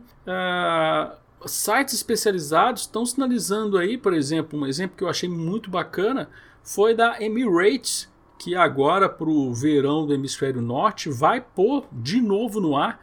sites 1.46 1.94
especializados 1.94 2.82
estão 2.82 3.04
sinalizando 3.04 3.76
aí, 3.76 3.98
por 3.98 4.12
exemplo, 4.14 4.58
um 4.58 4.66
exemplo 4.66 4.96
que 4.96 5.04
eu 5.04 5.08
achei 5.08 5.28
muito 5.28 5.70
bacana 5.70 6.28
foi 6.62 6.94
da 6.94 7.20
Emirates 7.22 8.08
que 8.38 8.54
agora 8.54 9.08
para 9.08 9.28
o 9.28 9.52
verão 9.52 10.06
do 10.06 10.14
hemisfério 10.14 10.60
norte 10.60 11.08
vai 11.08 11.40
pôr 11.40 11.84
de 11.92 12.20
novo 12.20 12.60
no 12.60 12.76
ar 12.76 13.00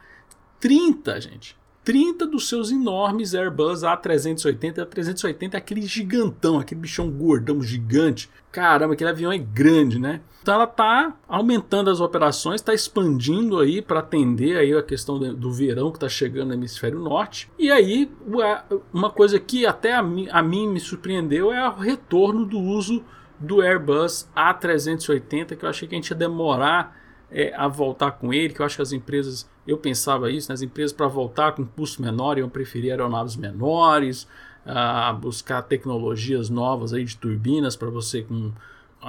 30, 0.60 1.20
gente. 1.20 1.56
30 1.84 2.26
dos 2.26 2.48
seus 2.48 2.70
enormes 2.70 3.34
Airbus 3.34 3.82
A380. 3.82 4.78
A 4.78 4.86
380 4.86 5.56
é 5.56 5.58
aquele 5.58 5.82
gigantão, 5.82 6.58
aquele 6.58 6.80
bichão 6.80 7.10
gordão 7.10 7.60
gigante. 7.60 8.30
Caramba, 8.50 8.94
aquele 8.94 9.10
avião 9.10 9.30
é 9.30 9.36
grande, 9.36 9.98
né? 9.98 10.22
Então 10.42 10.54
ela 10.54 10.64
está 10.64 11.14
aumentando 11.28 11.90
as 11.90 12.00
operações, 12.00 12.60
está 12.60 12.72
expandindo 12.72 13.58
aí 13.60 13.82
para 13.82 14.00
atender 14.00 14.56
aí 14.56 14.72
a 14.72 14.82
questão 14.82 15.18
do 15.18 15.52
verão 15.52 15.90
que 15.90 15.98
está 15.98 16.08
chegando 16.08 16.48
no 16.48 16.54
hemisfério 16.54 16.98
norte. 16.98 17.50
E 17.58 17.70
aí 17.70 18.10
uma 18.92 19.10
coisa 19.10 19.38
que 19.38 19.66
até 19.66 19.94
a 19.94 20.02
mim, 20.02 20.26
a 20.30 20.42
mim 20.42 20.68
me 20.68 20.80
surpreendeu 20.80 21.52
é 21.52 21.68
o 21.68 21.74
retorno 21.74 22.46
do 22.46 22.58
uso 22.58 23.04
do 23.38 23.60
Airbus 23.60 24.28
A380, 24.36 25.56
que 25.56 25.64
eu 25.64 25.68
achei 25.68 25.88
que 25.88 25.94
a 25.94 25.98
gente 25.98 26.10
ia 26.10 26.16
demorar 26.16 26.96
é, 27.30 27.54
a 27.54 27.66
voltar 27.68 28.12
com 28.12 28.32
ele, 28.32 28.54
que 28.54 28.60
eu 28.60 28.66
acho 28.66 28.76
que 28.76 28.82
as 28.82 28.92
empresas, 28.92 29.48
eu 29.66 29.76
pensava 29.76 30.30
isso, 30.30 30.48
né, 30.48 30.54
as 30.54 30.62
empresas 30.62 30.92
para 30.92 31.08
voltar 31.08 31.52
com 31.52 31.64
custo 31.64 32.00
menor 32.00 32.38
iam 32.38 32.48
preferir 32.48 32.90
aeronaves 32.90 33.36
menores, 33.36 34.26
a 34.66 35.12
buscar 35.12 35.62
tecnologias 35.62 36.48
novas 36.48 36.94
aí 36.94 37.04
de 37.04 37.16
turbinas 37.16 37.76
para 37.76 37.90
você 37.90 38.22
com 38.22 38.52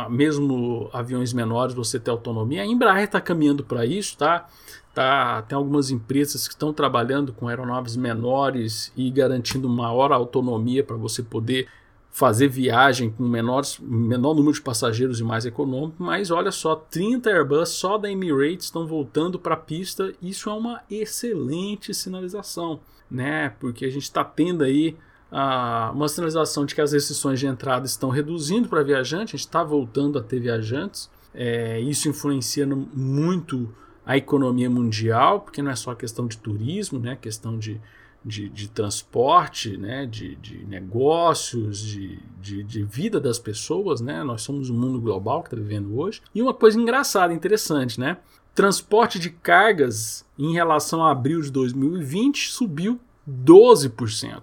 mesmo 0.09 0.89
aviões 0.91 1.31
menores 1.31 1.73
você 1.73 1.97
ter 1.97 2.11
autonomia. 2.11 2.61
A 2.61 2.65
Embraer 2.65 3.05
está 3.05 3.21
caminhando 3.21 3.63
para 3.63 3.85
isso, 3.85 4.17
tá? 4.17 4.49
tá? 4.93 5.41
Tem 5.43 5.55
algumas 5.55 5.89
empresas 5.89 6.47
que 6.47 6.53
estão 6.53 6.73
trabalhando 6.73 7.31
com 7.31 7.47
aeronaves 7.47 7.95
menores 7.95 8.91
e 8.97 9.09
garantindo 9.09 9.69
maior 9.69 10.11
autonomia 10.11 10.83
para 10.83 10.97
você 10.97 11.23
poder 11.23 11.69
fazer 12.15 12.47
viagem 12.47 13.09
com 13.09 13.27
menores, 13.27 13.77
menor 13.77 14.33
número 14.33 14.53
de 14.53 14.61
passageiros 14.61 15.19
e 15.19 15.23
mais 15.23 15.45
econômico, 15.45 16.01
mas 16.01 16.31
olha 16.31 16.49
só, 16.49 16.73
30 16.73 17.29
Airbus 17.29 17.67
só 17.71 17.97
da 17.97 18.09
Emirates 18.09 18.67
estão 18.67 18.87
voltando 18.87 19.37
para 19.37 19.55
a 19.55 19.57
pista. 19.57 20.13
Isso 20.21 20.49
é 20.49 20.53
uma 20.53 20.81
excelente 20.89 21.93
sinalização, 21.93 22.79
né? 23.11 23.49
Porque 23.59 23.83
a 23.83 23.89
gente 23.89 24.03
está 24.03 24.23
tendo 24.23 24.63
aí 24.63 24.95
uh, 25.29 25.91
uma 25.93 26.07
sinalização 26.07 26.65
de 26.65 26.73
que 26.73 26.79
as 26.79 26.93
restrições 26.93 27.37
de 27.37 27.47
entrada 27.47 27.85
estão 27.85 28.09
reduzindo 28.09 28.69
para 28.69 28.81
viajante, 28.81 29.35
a 29.35 29.37
gente 29.37 29.47
está 29.47 29.61
voltando 29.61 30.17
a 30.17 30.23
ter 30.23 30.39
viajantes. 30.39 31.09
É, 31.33 31.81
isso 31.81 32.07
influencia 32.07 32.65
muito 32.65 33.75
a 34.05 34.15
economia 34.15 34.69
mundial, 34.69 35.41
porque 35.41 35.61
não 35.61 35.69
é 35.69 35.75
só 35.75 35.93
questão 35.93 36.27
de 36.27 36.37
turismo, 36.37 36.97
né? 36.97 37.17
Questão 37.17 37.59
de 37.59 37.81
de, 38.25 38.49
de 38.49 38.67
transporte, 38.67 39.77
né, 39.77 40.07
de, 40.07 40.35
de 40.37 40.65
negócios, 40.65 41.79
de, 41.79 42.17
de, 42.41 42.63
de, 42.63 42.83
vida 42.83 43.19
das 43.19 43.37
pessoas, 43.37 44.01
né? 44.01 44.23
Nós 44.23 44.41
somos 44.41 44.71
um 44.71 44.73
mundo 44.73 44.99
global 44.99 45.43
que 45.43 45.49
está 45.49 45.55
vivendo 45.55 45.95
hoje. 45.95 46.23
E 46.33 46.41
uma 46.41 46.53
coisa 46.53 46.79
engraçada, 46.79 47.31
interessante, 47.31 47.99
né? 47.99 48.17
Transporte 48.55 49.19
de 49.19 49.29
cargas 49.29 50.25
em 50.39 50.53
relação 50.53 51.05
a 51.05 51.11
abril 51.11 51.39
de 51.39 51.51
2020 51.51 52.51
subiu 52.51 52.99
12%. 53.29 54.41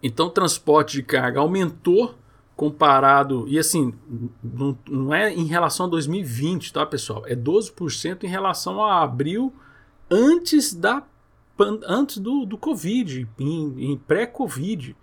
Então, 0.00 0.30
transporte 0.30 0.92
de 0.92 1.02
carga 1.02 1.40
aumentou 1.40 2.14
comparado. 2.54 3.46
E 3.48 3.58
assim, 3.58 3.92
não, 4.42 4.78
não 4.88 5.14
é 5.14 5.32
em 5.32 5.46
relação 5.46 5.86
a 5.86 5.88
2020, 5.88 6.72
tá, 6.72 6.86
pessoal? 6.86 7.24
É 7.26 7.34
12% 7.34 8.22
em 8.22 8.28
relação 8.28 8.84
a 8.84 9.02
abril 9.02 9.52
antes 10.08 10.72
da 10.72 11.02
antes 11.86 12.18
do, 12.18 12.44
do 12.44 12.56
Covid, 12.56 13.28
em, 13.38 13.92
em 13.92 13.96
pré-Covid. 13.96 14.96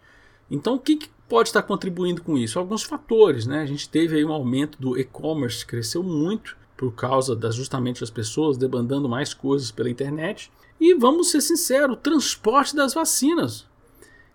Então, 0.50 0.76
o 0.76 0.80
que, 0.80 0.96
que, 0.96 1.10
pode 1.28 1.50
estar 1.50 1.64
contribuindo 1.64 2.22
com 2.22 2.38
isso? 2.38 2.60
Alguns 2.60 2.84
fatores, 2.84 3.48
né? 3.48 3.62
A 3.62 3.66
gente 3.66 3.90
teve 3.90 4.16
aí 4.16 4.24
um 4.24 4.32
aumento 4.32 4.80
do 4.80 4.98
e-commerce, 4.98 5.66
cresceu 5.66 6.04
muito 6.04 6.56
por 6.78 6.94
causa 6.94 7.36
das 7.36 7.56
justamente 7.56 8.04
as 8.04 8.10
pessoas 8.10 8.58
demandando 8.58 9.10
mais 9.10 9.34
coisas 9.34 9.72
pela 9.72 9.90
internet. 9.90 10.52
E 10.80 10.94
vamos 10.94 11.32
ser 11.32 11.42
sinceros, 11.42 11.96
o 11.96 12.00
transporte 12.00 12.76
das 12.76 12.94
vacinas. 12.94 13.66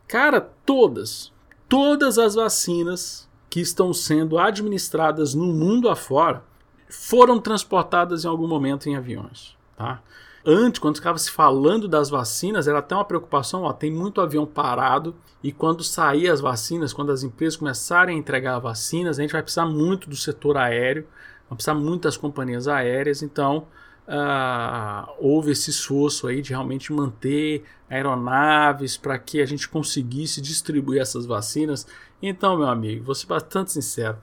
Cara, 0.08 0.40
todas, 0.40 1.32
todas 1.68 2.18
as 2.18 2.34
vacinas 2.34 3.28
que 3.48 3.60
estão 3.60 3.92
sendo 3.92 4.38
administradas 4.38 5.34
no 5.34 5.46
mundo 5.46 5.88
afora 5.88 6.42
foram 6.88 7.38
transportadas 7.38 8.24
em 8.24 8.28
algum 8.28 8.48
momento 8.48 8.88
em 8.88 8.96
aviões, 8.96 9.56
tá? 9.76 10.02
Antes, 10.44 10.78
quando 10.78 10.96
ficava 10.96 11.18
se 11.18 11.30
falando 11.30 11.86
das 11.86 12.08
vacinas, 12.08 12.66
era 12.66 12.78
até 12.78 12.94
uma 12.94 13.04
preocupação, 13.04 13.62
ó, 13.62 13.72
tem 13.72 13.90
muito 13.90 14.20
avião 14.20 14.46
parado 14.46 15.14
e 15.42 15.52
quando 15.52 15.84
sair 15.84 16.28
as 16.28 16.40
vacinas, 16.40 16.92
quando 16.92 17.12
as 17.12 17.22
empresas 17.22 17.56
começarem 17.56 18.16
a 18.16 18.18
entregar 18.18 18.58
vacinas, 18.58 19.18
a 19.18 19.22
gente 19.22 19.32
vai 19.32 19.42
precisar 19.42 19.66
muito 19.66 20.08
do 20.08 20.16
setor 20.16 20.56
aéreo, 20.56 21.06
vai 21.48 21.56
precisar 21.56 21.74
muito 21.74 22.02
das 22.02 22.16
companhias 22.16 22.68
aéreas, 22.68 23.22
então 23.22 23.66
uh, 24.08 25.10
houve 25.18 25.52
esse 25.52 25.68
esforço 25.68 26.26
aí 26.26 26.40
de 26.40 26.50
realmente 26.50 26.92
manter 26.92 27.64
aeronaves 27.88 28.96
para 28.96 29.18
que 29.18 29.42
a 29.42 29.46
gente 29.46 29.68
conseguisse 29.68 30.40
distribuir 30.40 31.02
essas 31.02 31.26
vacinas. 31.26 31.86
Então, 32.22 32.56
meu 32.56 32.68
amigo, 32.68 33.04
vou 33.04 33.14
ser 33.14 33.26
bastante 33.26 33.72
sincero, 33.72 34.16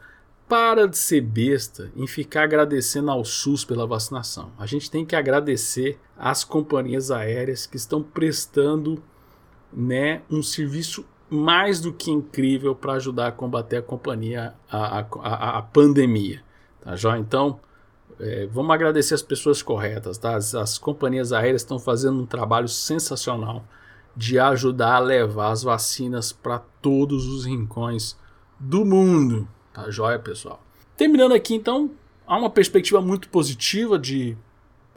para 0.48 0.88
de 0.88 0.98
ser 0.98 1.22
besta 1.22 1.92
em 1.96 2.08
ficar 2.08 2.44
agradecendo 2.44 3.12
ao 3.12 3.26
SUS 3.26 3.66
pela 3.66 3.86
vacinação. 3.86 4.52
A 4.58 4.66
gente 4.66 4.90
tem 4.90 5.06
que 5.06 5.16
agradecer 5.16 6.00
às 6.18 6.44
companhias 6.44 7.12
aéreas 7.12 7.66
que 7.66 7.76
estão 7.76 8.02
prestando 8.02 9.04
né, 9.72 10.22
um 10.30 10.42
serviço 10.42 11.06
mais 11.30 11.82
do 11.82 11.92
que 11.92 12.10
incrível 12.10 12.74
para 12.74 12.94
ajudar 12.94 13.28
a 13.28 13.32
combater 13.32 13.78
a 13.78 13.82
companhia, 13.82 14.54
a, 14.72 15.00
a, 15.00 15.58
a 15.58 15.62
pandemia. 15.62 16.42
Tá, 16.82 16.96
já 16.96 17.18
Então, 17.18 17.60
é, 18.20 18.48
vamos 18.48 18.74
agradecer 18.74 19.14
as 19.14 19.22
pessoas 19.22 19.62
corretas. 19.62 20.18
Tá? 20.18 20.36
As, 20.36 20.56
as 20.56 20.78
companhias 20.78 21.34
aéreas 21.34 21.62
estão 21.62 21.78
fazendo 21.78 22.22
um 22.22 22.26
trabalho 22.26 22.70
sensacional 22.70 23.66
de 24.16 24.40
ajudar 24.40 24.96
a 24.96 25.00
levar 25.00 25.52
as 25.52 25.62
vacinas 25.62 26.32
para 26.32 26.60
todos 26.82 27.28
os 27.28 27.46
rincões 27.46 28.18
do 28.58 28.86
mundo. 28.86 29.48
Tá 29.78 29.92
joia, 29.92 30.18
pessoal? 30.18 30.60
Terminando 30.98 31.36
aqui, 31.36 31.54
então, 31.54 31.92
há 32.26 32.36
uma 32.36 32.50
perspectiva 32.50 33.00
muito 33.00 33.30
positiva 33.30 34.00
de, 34.00 34.36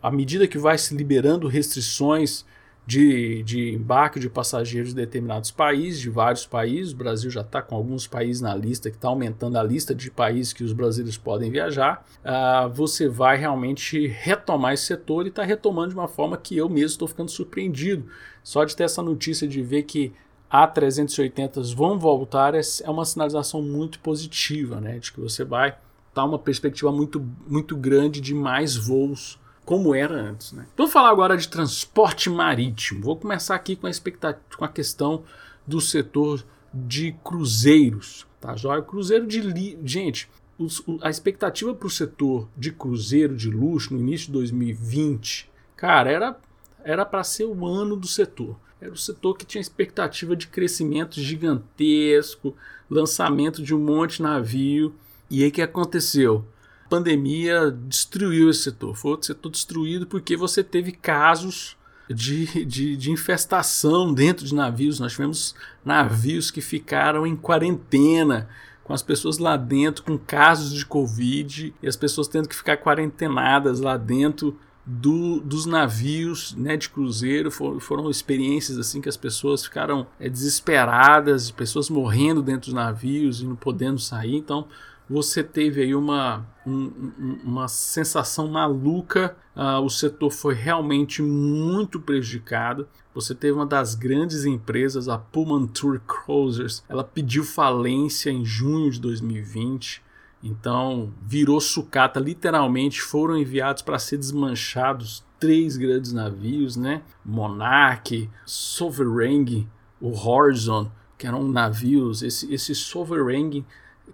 à 0.02 0.10
medida 0.10 0.48
que 0.48 0.56
vai 0.56 0.78
se 0.78 0.96
liberando 0.96 1.46
restrições 1.48 2.46
de, 2.86 3.42
de 3.42 3.74
embarque 3.74 4.18
de 4.18 4.30
passageiros 4.30 4.88
de 4.88 4.94
determinados 4.94 5.50
países, 5.50 6.00
de 6.00 6.08
vários 6.08 6.46
países. 6.46 6.94
O 6.94 6.96
Brasil 6.96 7.30
já 7.30 7.42
está 7.42 7.60
com 7.60 7.74
alguns 7.74 8.06
países 8.06 8.40
na 8.40 8.54
lista, 8.54 8.88
que 8.88 8.96
está 8.96 9.08
aumentando 9.08 9.58
a 9.58 9.62
lista 9.62 9.94
de 9.94 10.10
países 10.10 10.54
que 10.54 10.64
os 10.64 10.72
brasileiros 10.72 11.18
podem 11.18 11.50
viajar. 11.50 12.02
Uh, 12.24 12.70
você 12.70 13.06
vai 13.06 13.36
realmente 13.36 14.06
retomar 14.06 14.72
esse 14.72 14.86
setor 14.86 15.26
e 15.26 15.28
está 15.28 15.42
retomando 15.42 15.90
de 15.90 15.94
uma 15.94 16.08
forma 16.08 16.38
que 16.38 16.56
eu 16.56 16.70
mesmo 16.70 16.86
estou 16.86 17.06
ficando 17.06 17.30
surpreendido. 17.30 18.06
Só 18.42 18.64
de 18.64 18.74
ter 18.74 18.84
essa 18.84 19.02
notícia 19.02 19.46
de 19.46 19.60
ver 19.60 19.82
que 19.82 20.14
a380 20.50 21.74
vão 21.74 21.98
voltar 21.98 22.54
é, 22.54 22.60
é 22.82 22.90
uma 22.90 23.04
sinalização 23.04 23.62
muito 23.62 24.00
positiva, 24.00 24.80
né? 24.80 24.98
De 24.98 25.12
que 25.12 25.20
você 25.20 25.44
vai 25.44 25.76
dar 26.14 26.24
uma 26.24 26.38
perspectiva 26.38 26.90
muito, 26.90 27.24
muito 27.46 27.76
grande 27.76 28.20
de 28.20 28.34
mais 28.34 28.76
voos 28.76 29.38
como 29.64 29.94
era 29.94 30.14
antes. 30.14 30.52
Né? 30.52 30.66
Vou 30.76 30.88
falar 30.88 31.10
agora 31.10 31.36
de 31.36 31.46
transporte 31.46 32.28
marítimo. 32.28 33.02
Vou 33.02 33.16
começar 33.16 33.54
aqui 33.54 33.76
com 33.76 33.86
a, 33.86 33.90
expectativa, 33.90 34.42
com 34.56 34.64
a 34.64 34.68
questão 34.68 35.22
do 35.64 35.80
setor 35.80 36.44
de 36.74 37.12
cruzeiros. 37.22 38.26
Tá, 38.40 38.56
joia? 38.56 38.82
Cruzeiro 38.82 39.26
de. 39.28 39.40
Li... 39.40 39.78
Gente, 39.84 40.28
os, 40.58 40.82
a 41.02 41.08
expectativa 41.08 41.72
para 41.72 41.86
o 41.86 41.90
setor 41.90 42.48
de 42.56 42.72
cruzeiro 42.72 43.36
de 43.36 43.48
luxo 43.48 43.94
no 43.94 44.00
início 44.00 44.26
de 44.26 44.32
2020, 44.32 45.48
cara, 45.76 46.36
era 46.82 47.04
para 47.04 47.22
ser 47.22 47.44
o 47.44 47.64
ano 47.64 47.94
do 47.94 48.08
setor. 48.08 48.56
Era 48.80 48.92
o 48.92 48.96
setor 48.96 49.36
que 49.36 49.44
tinha 49.44 49.60
expectativa 49.60 50.34
de 50.34 50.46
crescimento 50.46 51.20
gigantesco, 51.20 52.56
lançamento 52.90 53.62
de 53.62 53.74
um 53.74 53.78
monte 53.78 54.16
de 54.16 54.22
navio. 54.22 54.94
E 55.30 55.44
aí 55.44 55.50
que 55.50 55.60
aconteceu? 55.60 56.44
A 56.86 56.88
pandemia 56.88 57.70
destruiu 57.70 58.48
esse 58.48 58.62
setor. 58.62 58.96
Foi 58.96 59.12
outro 59.12 59.26
setor 59.26 59.50
destruído 59.50 60.06
porque 60.06 60.36
você 60.36 60.64
teve 60.64 60.92
casos 60.92 61.76
de, 62.08 62.64
de, 62.64 62.96
de, 62.96 63.10
infestação 63.10 64.12
dentro 64.12 64.44
de 64.46 64.54
navios. 64.54 64.98
Nós 64.98 65.12
tivemos 65.12 65.54
navios 65.84 66.50
que 66.50 66.60
ficaram 66.60 67.26
em 67.26 67.36
quarentena, 67.36 68.48
com 68.82 68.92
as 68.92 69.02
pessoas 69.02 69.38
lá 69.38 69.56
dentro 69.56 70.02
com 70.02 70.18
casos 70.18 70.72
de 70.72 70.84
Covid 70.84 71.72
e 71.80 71.86
as 71.86 71.94
pessoas 71.94 72.26
tendo 72.26 72.48
que 72.48 72.56
ficar 72.56 72.76
quarentenadas 72.78 73.78
lá 73.78 73.96
dentro 73.96 74.58
do, 74.92 75.40
dos 75.40 75.66
navios 75.66 76.52
né, 76.56 76.76
de 76.76 76.88
cruzeiro 76.88 77.48
foram, 77.48 77.78
foram, 77.78 78.10
experiências 78.10 78.76
assim 78.76 79.00
que 79.00 79.08
as 79.08 79.16
pessoas 79.16 79.62
ficaram 79.62 80.04
é, 80.18 80.28
desesperadas, 80.28 81.48
pessoas 81.52 81.88
morrendo 81.88 82.42
dentro 82.42 82.62
dos 82.62 82.74
navios 82.74 83.40
e 83.40 83.46
não 83.46 83.54
podendo 83.54 84.00
sair. 84.00 84.34
Então 84.34 84.66
você 85.08 85.44
teve 85.44 85.82
aí 85.82 85.94
uma, 85.94 86.44
um, 86.66 87.40
uma 87.44 87.68
sensação 87.68 88.48
maluca. 88.48 89.36
Uh, 89.54 89.80
o 89.80 89.88
setor 89.88 90.32
foi 90.32 90.54
realmente 90.54 91.22
muito 91.22 92.00
prejudicado. 92.00 92.88
Você 93.14 93.32
teve 93.32 93.52
uma 93.52 93.66
das 93.66 93.94
grandes 93.94 94.44
empresas, 94.44 95.08
a 95.08 95.18
Pullman 95.18 95.68
Tour 95.68 96.00
Cruisers, 96.00 96.82
ela 96.88 97.04
pediu 97.04 97.44
falência 97.44 98.30
em 98.30 98.44
junho 98.44 98.90
de 98.90 99.00
2020. 99.00 100.02
Então, 100.42 101.12
virou 101.22 101.60
sucata, 101.60 102.18
literalmente 102.18 103.02
foram 103.02 103.36
enviados 103.36 103.82
para 103.82 103.98
ser 103.98 104.16
desmanchados 104.16 105.22
três 105.38 105.76
grandes 105.76 106.12
navios, 106.12 106.76
né? 106.76 107.02
Monarch, 107.24 108.30
Sovereign, 108.46 109.68
o 110.00 110.12
Horizon, 110.12 110.90
que 111.18 111.26
eram 111.26 111.46
navios. 111.46 112.22
Esse, 112.22 112.52
esse 112.52 112.74
Sovereign, 112.74 113.64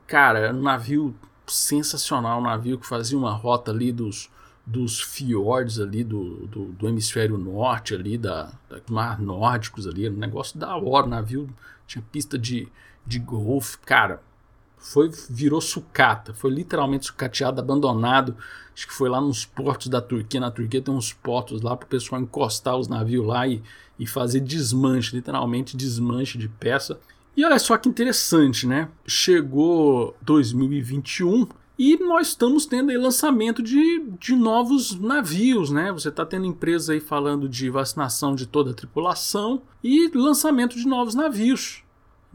cara, 0.06 0.40
era 0.40 0.54
um 0.54 0.62
navio 0.62 1.14
sensacional, 1.46 2.40
um 2.40 2.44
navio 2.44 2.78
que 2.78 2.86
fazia 2.86 3.16
uma 3.16 3.32
rota 3.32 3.70
ali 3.70 3.92
dos, 3.92 4.28
dos 4.66 5.00
fiordes 5.00 5.78
ali 5.78 6.02
do, 6.02 6.46
do, 6.48 6.64
do 6.72 6.88
hemisfério 6.88 7.38
norte 7.38 7.94
ali, 7.94 8.18
da, 8.18 8.50
da 8.68 8.80
mar 8.90 9.20
nórdicos 9.20 9.86
ali, 9.86 10.06
era 10.06 10.14
um 10.14 10.18
negócio 10.18 10.58
da 10.58 10.76
hora, 10.76 11.06
o 11.06 11.10
navio 11.10 11.48
tinha 11.86 12.04
pista 12.10 12.36
de, 12.36 12.68
de 13.06 13.20
golfe, 13.20 13.78
cara, 13.78 14.20
foi 14.76 15.10
virou 15.28 15.60
sucata, 15.60 16.32
foi 16.34 16.50
literalmente 16.50 17.06
sucateado, 17.06 17.60
abandonado. 17.60 18.36
Acho 18.74 18.86
que 18.86 18.94
foi 18.94 19.08
lá 19.08 19.20
nos 19.20 19.44
portos 19.44 19.88
da 19.88 20.00
Turquia. 20.00 20.40
Na 20.40 20.50
Turquia 20.50 20.82
tem 20.82 20.94
uns 20.94 21.12
portos 21.12 21.62
lá 21.62 21.76
para 21.76 21.86
o 21.86 21.88
pessoal 21.88 22.20
encostar 22.20 22.76
os 22.76 22.88
navios 22.88 23.26
lá 23.26 23.46
e, 23.46 23.62
e 23.98 24.06
fazer 24.06 24.40
desmanche, 24.40 25.16
literalmente 25.16 25.76
desmanche 25.76 26.38
de 26.38 26.48
peça. 26.48 27.00
E 27.36 27.44
olha 27.44 27.58
só 27.58 27.76
que 27.76 27.88
interessante, 27.88 28.66
né? 28.66 28.88
Chegou 29.06 30.16
2021 30.22 31.46
e 31.78 31.98
nós 31.98 32.28
estamos 32.28 32.64
tendo 32.64 32.90
aí 32.90 32.96
lançamento 32.96 33.62
de, 33.62 34.04
de 34.18 34.34
novos 34.34 34.98
navios, 34.98 35.70
né? 35.70 35.92
Você 35.92 36.08
está 36.08 36.24
tendo 36.24 36.46
empresa 36.46 36.94
aí 36.94 37.00
falando 37.00 37.48
de 37.48 37.68
vacinação 37.68 38.34
de 38.34 38.46
toda 38.46 38.70
a 38.70 38.74
tripulação 38.74 39.62
e 39.84 40.08
lançamento 40.14 40.76
de 40.76 40.86
novos 40.86 41.14
navios. 41.14 41.82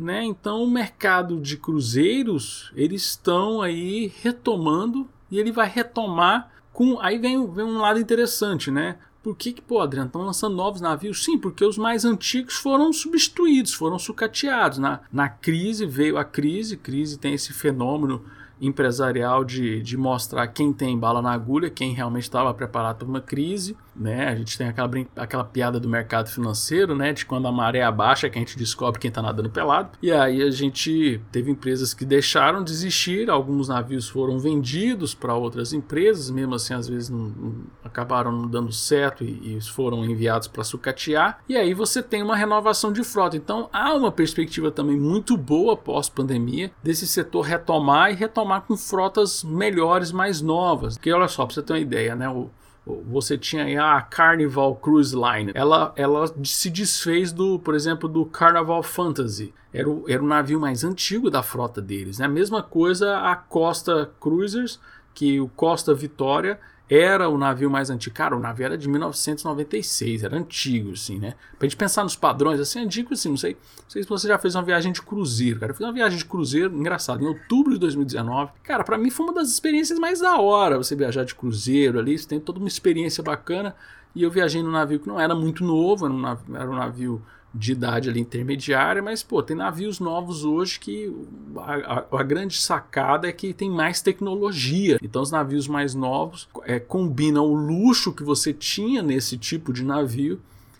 Né? 0.01 0.23
Então 0.23 0.63
o 0.63 0.71
mercado 0.71 1.39
de 1.39 1.55
cruzeiros 1.55 2.71
eles 2.75 3.03
estão 3.03 3.61
aí 3.61 4.11
retomando 4.23 5.07
e 5.29 5.37
ele 5.37 5.51
vai 5.51 5.69
retomar 5.69 6.51
com 6.73 6.99
aí 6.99 7.19
vem, 7.19 7.45
vem 7.51 7.65
um 7.65 7.77
lado 7.77 7.99
interessante, 7.99 8.71
né? 8.71 8.97
Por 9.21 9.37
que, 9.37 9.53
que 9.53 9.61
pô, 9.61 9.79
Adriano, 9.79 10.07
estão 10.07 10.23
lançando 10.23 10.55
novos 10.55 10.81
navios? 10.81 11.23
Sim, 11.23 11.37
porque 11.37 11.63
os 11.63 11.77
mais 11.77 12.03
antigos 12.03 12.55
foram 12.55 12.91
substituídos, 12.91 13.73
foram 13.73 13.99
sucateados. 13.99 14.79
Na, 14.79 15.01
na 15.13 15.29
crise 15.29 15.85
veio 15.85 16.17
a 16.17 16.25
crise, 16.25 16.75
crise 16.75 17.19
tem 17.19 17.35
esse 17.35 17.53
fenômeno 17.53 18.25
empresarial 18.59 19.43
de, 19.43 19.81
de 19.81 19.97
mostrar 19.97 20.47
quem 20.47 20.73
tem 20.73 20.97
bala 20.97 21.21
na 21.21 21.31
agulha, 21.31 21.69
quem 21.69 21.93
realmente 21.93 22.23
estava 22.23 22.53
preparado 22.53 22.97
para 22.97 23.07
uma 23.07 23.21
crise. 23.21 23.77
Né? 23.95 24.27
A 24.27 24.35
gente 24.35 24.57
tem 24.57 24.67
aquela, 24.67 24.89
aquela 25.15 25.43
piada 25.43 25.79
do 25.79 25.87
mercado 25.87 26.29
financeiro, 26.29 26.95
né? 26.95 27.11
De 27.13 27.25
quando 27.25 27.47
a 27.47 27.51
maré 27.51 27.83
abaixa 27.83 28.29
que 28.29 28.37
a 28.37 28.41
gente 28.41 28.57
descobre 28.57 28.99
quem 28.99 29.09
está 29.09 29.21
nadando 29.21 29.49
pelado. 29.49 29.97
E 30.01 30.11
aí 30.11 30.41
a 30.41 30.49
gente 30.49 31.21
teve 31.31 31.51
empresas 31.51 31.93
que 31.93 32.05
deixaram 32.05 32.63
de 32.63 32.71
existir, 32.71 33.29
alguns 33.29 33.67
navios 33.67 34.07
foram 34.07 34.39
vendidos 34.39 35.13
para 35.13 35.35
outras 35.35 35.73
empresas, 35.73 36.29
mesmo 36.29 36.55
assim 36.55 36.73
às 36.73 36.87
vezes 36.87 37.09
não, 37.09 37.29
não 37.29 37.55
acabaram 37.83 38.31
não 38.31 38.47
dando 38.47 38.71
certo 38.71 39.23
e, 39.23 39.57
e 39.57 39.61
foram 39.61 40.05
enviados 40.05 40.47
para 40.47 40.63
sucatear. 40.63 41.39
E 41.47 41.57
aí 41.57 41.73
você 41.73 42.01
tem 42.01 42.23
uma 42.23 42.35
renovação 42.35 42.93
de 42.93 43.03
frota. 43.03 43.35
Então 43.35 43.69
há 43.73 43.93
uma 43.93 44.11
perspectiva 44.11 44.71
também 44.71 44.97
muito 44.97 45.35
boa 45.35 45.75
pós-pandemia 45.75 46.71
desse 46.81 47.05
setor 47.05 47.41
retomar 47.41 48.11
e 48.11 48.15
retomar 48.15 48.61
com 48.61 48.77
frotas 48.77 49.43
melhores, 49.43 50.11
mais 50.11 50.41
novas. 50.41 50.97
Porque 50.97 51.11
olha 51.11 51.27
só, 51.27 51.45
para 51.45 51.55
você 51.55 51.61
ter 51.61 51.73
uma 51.73 51.79
ideia, 51.79 52.15
né? 52.15 52.29
O, 52.29 52.49
você 52.85 53.37
tinha 53.37 53.65
aí 53.65 53.77
a 53.77 54.01
Carnival 54.01 54.75
Cruise 54.75 55.15
Line. 55.15 55.51
Ela, 55.53 55.93
ela 55.95 56.25
se 56.43 56.69
desfez 56.69 57.31
do, 57.31 57.59
por 57.59 57.75
exemplo, 57.75 58.09
do 58.09 58.25
Carnival 58.25 58.81
Fantasy. 58.81 59.53
Era 59.73 59.89
o, 59.89 60.05
era 60.07 60.21
o 60.21 60.27
navio 60.27 60.59
mais 60.59 60.83
antigo 60.83 61.29
da 61.29 61.43
frota 61.43 61.81
deles. 61.81 62.17
Né? 62.19 62.25
A 62.25 62.29
mesma 62.29 62.63
coisa 62.63 63.17
a 63.19 63.35
Costa 63.35 64.11
Cruisers, 64.19 64.79
que 65.13 65.39
o 65.39 65.47
Costa 65.47 65.93
Vitória 65.93 66.59
era 66.93 67.29
o 67.29 67.37
navio 67.37 67.69
mais 67.69 67.89
antigo. 67.89 68.13
Cara, 68.13 68.35
o 68.35 68.39
navio 68.39 68.65
era 68.65 68.77
de 68.77 68.89
1996, 68.89 70.25
era 70.25 70.35
antigo, 70.35 70.91
assim, 70.91 71.17
né? 71.17 71.35
Pra 71.57 71.65
gente 71.65 71.77
pensar 71.77 72.03
nos 72.03 72.17
padrões, 72.17 72.59
assim, 72.59 72.79
antigo, 72.79 73.13
assim, 73.13 73.29
não 73.29 73.37
sei, 73.37 73.53
não 73.53 73.89
sei 73.89 74.03
se 74.03 74.09
você 74.09 74.27
já 74.27 74.37
fez 74.37 74.55
uma 74.55 74.63
viagem 74.63 74.91
de 74.91 75.01
cruzeiro, 75.01 75.61
cara. 75.61 75.71
Eu 75.71 75.75
fiz 75.75 75.85
uma 75.85 75.93
viagem 75.93 76.17
de 76.17 76.25
cruzeiro, 76.25 76.75
engraçado, 76.75 77.23
em 77.23 77.27
outubro 77.27 77.71
de 77.73 77.79
2019. 77.79 78.51
Cara, 78.61 78.83
para 78.83 78.97
mim 78.97 79.09
foi 79.09 79.25
uma 79.25 79.33
das 79.33 79.49
experiências 79.49 79.97
mais 79.97 80.19
da 80.19 80.37
hora 80.37 80.77
você 80.77 80.93
viajar 80.93 81.23
de 81.23 81.33
cruzeiro 81.33 81.97
ali, 81.97 82.17
você 82.17 82.27
tem 82.27 82.41
toda 82.41 82.59
uma 82.59 82.67
experiência 82.67 83.23
bacana. 83.23 83.73
E 84.13 84.23
eu 84.23 84.29
viajei 84.29 84.61
num 84.61 84.71
navio 84.71 84.99
que 84.99 85.07
não 85.07 85.17
era 85.17 85.33
muito 85.33 85.63
novo, 85.63 86.05
era 86.05 86.13
um 86.13 86.19
navio, 86.19 86.55
era 86.57 86.69
um 86.69 86.75
navio 86.75 87.21
de 87.53 87.73
idade 87.73 88.09
ali 88.09 88.19
intermediária, 88.19 89.01
mas 89.01 89.21
pô, 89.21 89.43
tem 89.43 89.55
navios 89.55 89.99
novos 89.99 90.45
hoje 90.45 90.79
que 90.79 91.13
a, 91.57 91.73
a, 91.73 92.19
a, 92.19 92.23
grande 92.23 92.55
sacada 92.57 93.27
é 93.27 93.31
que 93.31 93.53
tem 93.53 93.69
mais 93.69 94.01
tecnologia. 94.01 94.97
Então 95.03 95.21
os 95.21 95.31
navios 95.31 95.67
mais 95.67 95.93
novos 95.93 96.47
é, 96.63 96.79
combinam 96.79 97.45
o 97.45 97.53
luxo 97.53 98.13
que 98.13 98.23
você 98.23 98.53
tinha 98.53 99.01
nesse 99.01 99.37
tipo 99.37 99.73
de 99.73 99.83
navio 99.83 100.39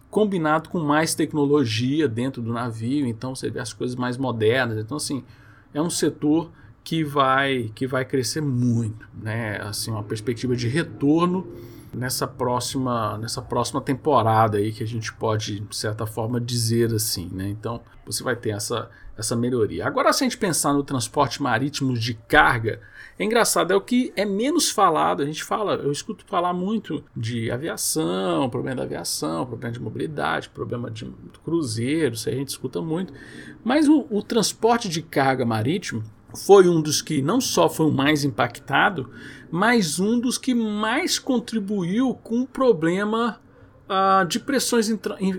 combinado 0.10 0.70
com 0.70 0.80
mais 0.80 1.14
tecnologia 1.16 2.08
dentro 2.08 2.42
do 2.42 2.52
navio, 2.52 3.06
então 3.06 3.34
você 3.34 3.50
vê 3.50 3.60
as 3.60 3.74
coisas 3.74 3.96
mais 3.96 4.18
modernas. 4.18 4.78
Então 4.78 4.98
assim, 4.98 5.24
é 5.74 5.82
um 5.82 5.90
setor 5.90 6.52
que 6.84 7.04
vai 7.04 7.72
que 7.76 7.86
vai 7.86 8.06
crescer 8.06 8.42
muito, 8.42 9.08
né? 9.22 9.60
Assim, 9.62 9.92
uma 9.92 10.04
perspectiva 10.04 10.56
de 10.56 10.68
retorno 10.70 11.46
nessa 11.94 12.28
próxima 12.28 13.18
nessa 13.18 13.42
próxima 13.42 13.82
temporada 13.82 14.58
aí 14.58 14.72
que 14.72 14.84
a 14.84 14.88
gente 14.88 15.14
pode 15.14 15.60
de 15.60 15.76
certa 15.76 16.06
forma 16.06 16.40
dizer 16.40 16.94
assim, 16.94 17.30
né? 17.32 17.50
Então 17.50 17.82
você 18.06 18.24
vai 18.24 18.36
ter 18.36 18.52
essa 18.52 18.90
essa 19.18 19.36
melhoria. 19.36 19.86
Agora 19.86 20.12
se 20.14 20.24
a 20.24 20.26
gente 20.26 20.38
pensar 20.38 20.74
no 20.74 20.84
transporte 20.84 21.42
marítimo 21.42 21.94
de 21.94 22.14
carga, 22.14 22.82
é 23.20 23.24
engraçado, 23.24 23.72
é 23.72 23.76
o 23.76 23.82
que 23.82 24.12
é 24.16 24.26
menos 24.26 24.72
falado. 24.72 25.22
A 25.22 25.26
gente 25.26 25.44
fala, 25.44 25.76
eu 25.76 25.92
escuto 25.92 26.26
falar 26.26 26.54
muito 26.54 27.04
de 27.16 27.52
aviação, 27.52 28.50
problema 28.50 28.78
da 28.78 28.84
aviação, 28.84 29.46
problema 29.46 29.72
de 29.72 29.80
mobilidade, 29.80 30.50
problema 30.50 30.90
de 30.90 31.06
cruzeiro, 31.44 32.16
isso 32.16 32.30
a 32.30 32.32
gente 32.32 32.50
escuta 32.50 32.82
muito. 32.82 33.14
Mas 33.64 33.88
o, 33.88 34.08
o 34.10 34.24
transporte 34.24 34.90
de 34.90 35.04
carga 35.04 35.46
marítimo 35.46 36.04
foi 36.36 36.68
um 36.68 36.82
dos 36.82 37.02
que 37.02 37.22
não 37.22 37.42
só 37.42 37.70
foi 37.70 37.88
o 37.88 37.92
mais 37.92 38.24
impactado, 38.24 39.10
mas 39.50 40.00
um 40.00 40.20
dos 40.20 40.38
que 40.38 40.54
mais 40.54 41.20
contribuiu 41.20 42.14
com 42.14 42.42
o 42.42 42.48
problema 42.48 43.40
uh, 43.90 44.26
de 44.26 44.40
pressões 44.40 44.90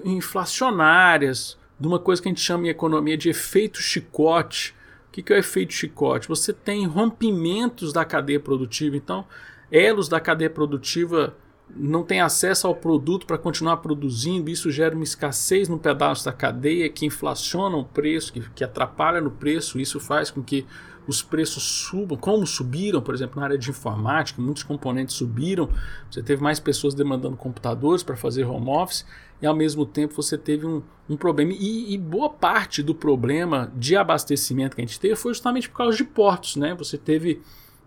inflacionárias, 0.04 1.58
de 1.78 1.86
uma 1.86 1.98
coisa 1.98 2.20
que 2.20 2.28
a 2.28 2.30
gente 2.30 2.40
chama 2.40 2.66
em 2.66 2.70
economia 2.70 3.16
de 3.16 3.30
efeito 3.30 3.80
chicote. 3.80 4.74
O 5.08 5.12
que, 5.12 5.22
que 5.22 5.32
é 5.32 5.36
o 5.36 5.38
efeito 5.38 5.72
chicote? 5.72 6.28
Você 6.28 6.52
tem 6.52 6.86
rompimentos 6.86 7.92
da 7.92 8.04
cadeia 8.04 8.40
produtiva, 8.40 8.96
então 8.96 9.26
elos 9.70 10.08
da 10.08 10.20
cadeia 10.20 10.50
produtiva 10.50 11.34
não 11.74 12.02
tem 12.02 12.20
acesso 12.20 12.66
ao 12.66 12.74
produto 12.74 13.26
para 13.26 13.38
continuar 13.38 13.78
produzindo, 13.78 14.50
isso 14.50 14.70
gera 14.70 14.94
uma 14.94 15.04
escassez 15.04 15.68
no 15.68 15.78
pedaço 15.78 16.24
da 16.24 16.32
cadeia 16.32 16.88
que 16.88 17.06
inflaciona 17.06 17.76
o 17.76 17.84
preço, 17.84 18.32
que, 18.32 18.40
que 18.50 18.64
atrapalha 18.64 19.20
no 19.20 19.30
preço, 19.30 19.80
isso 19.80 19.98
faz 19.98 20.30
com 20.30 20.42
que 20.42 20.66
os 21.06 21.22
preços 21.22 21.62
subam, 21.62 22.16
como 22.16 22.46
subiram, 22.46 23.00
por 23.00 23.14
exemplo, 23.14 23.40
na 23.40 23.46
área 23.46 23.58
de 23.58 23.70
informática, 23.70 24.40
muitos 24.40 24.62
componentes 24.62 25.16
subiram, 25.16 25.68
você 26.10 26.22
teve 26.22 26.42
mais 26.42 26.60
pessoas 26.60 26.94
demandando 26.94 27.36
computadores 27.36 28.02
para 28.02 28.16
fazer 28.16 28.44
home 28.44 28.68
office, 28.68 29.04
e 29.40 29.46
ao 29.46 29.56
mesmo 29.56 29.84
tempo 29.84 30.14
você 30.14 30.38
teve 30.38 30.64
um, 30.64 30.80
um 31.10 31.16
problema. 31.16 31.52
E, 31.52 31.92
e, 31.92 31.98
boa 31.98 32.30
parte 32.30 32.80
do 32.80 32.94
problema 32.94 33.72
de 33.76 33.96
abastecimento 33.96 34.76
que 34.76 34.82
a 34.82 34.86
gente 34.86 35.00
teve 35.00 35.16
foi 35.16 35.34
justamente 35.34 35.68
por 35.68 35.78
causa 35.78 35.96
de 35.96 36.04
portos. 36.04 36.54
Né? 36.54 36.76
Você 36.76 36.96
teve 36.96 37.42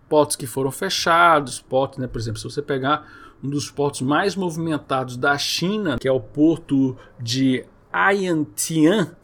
portos 0.06 0.36
que 0.36 0.46
foram 0.46 0.70
fechados, 0.70 1.58
portos, 1.58 1.98
né? 1.98 2.06
por 2.06 2.18
exemplo, 2.18 2.38
se 2.38 2.44
você 2.44 2.60
pegar 2.60 3.10
um 3.46 3.50
dos 3.50 3.70
portos 3.70 4.02
mais 4.02 4.34
movimentados 4.34 5.16
da 5.16 5.38
China, 5.38 5.98
que 5.98 6.08
é 6.08 6.12
o 6.12 6.20
porto 6.20 6.96
de 7.18 7.64
Yantian, 7.94 9.16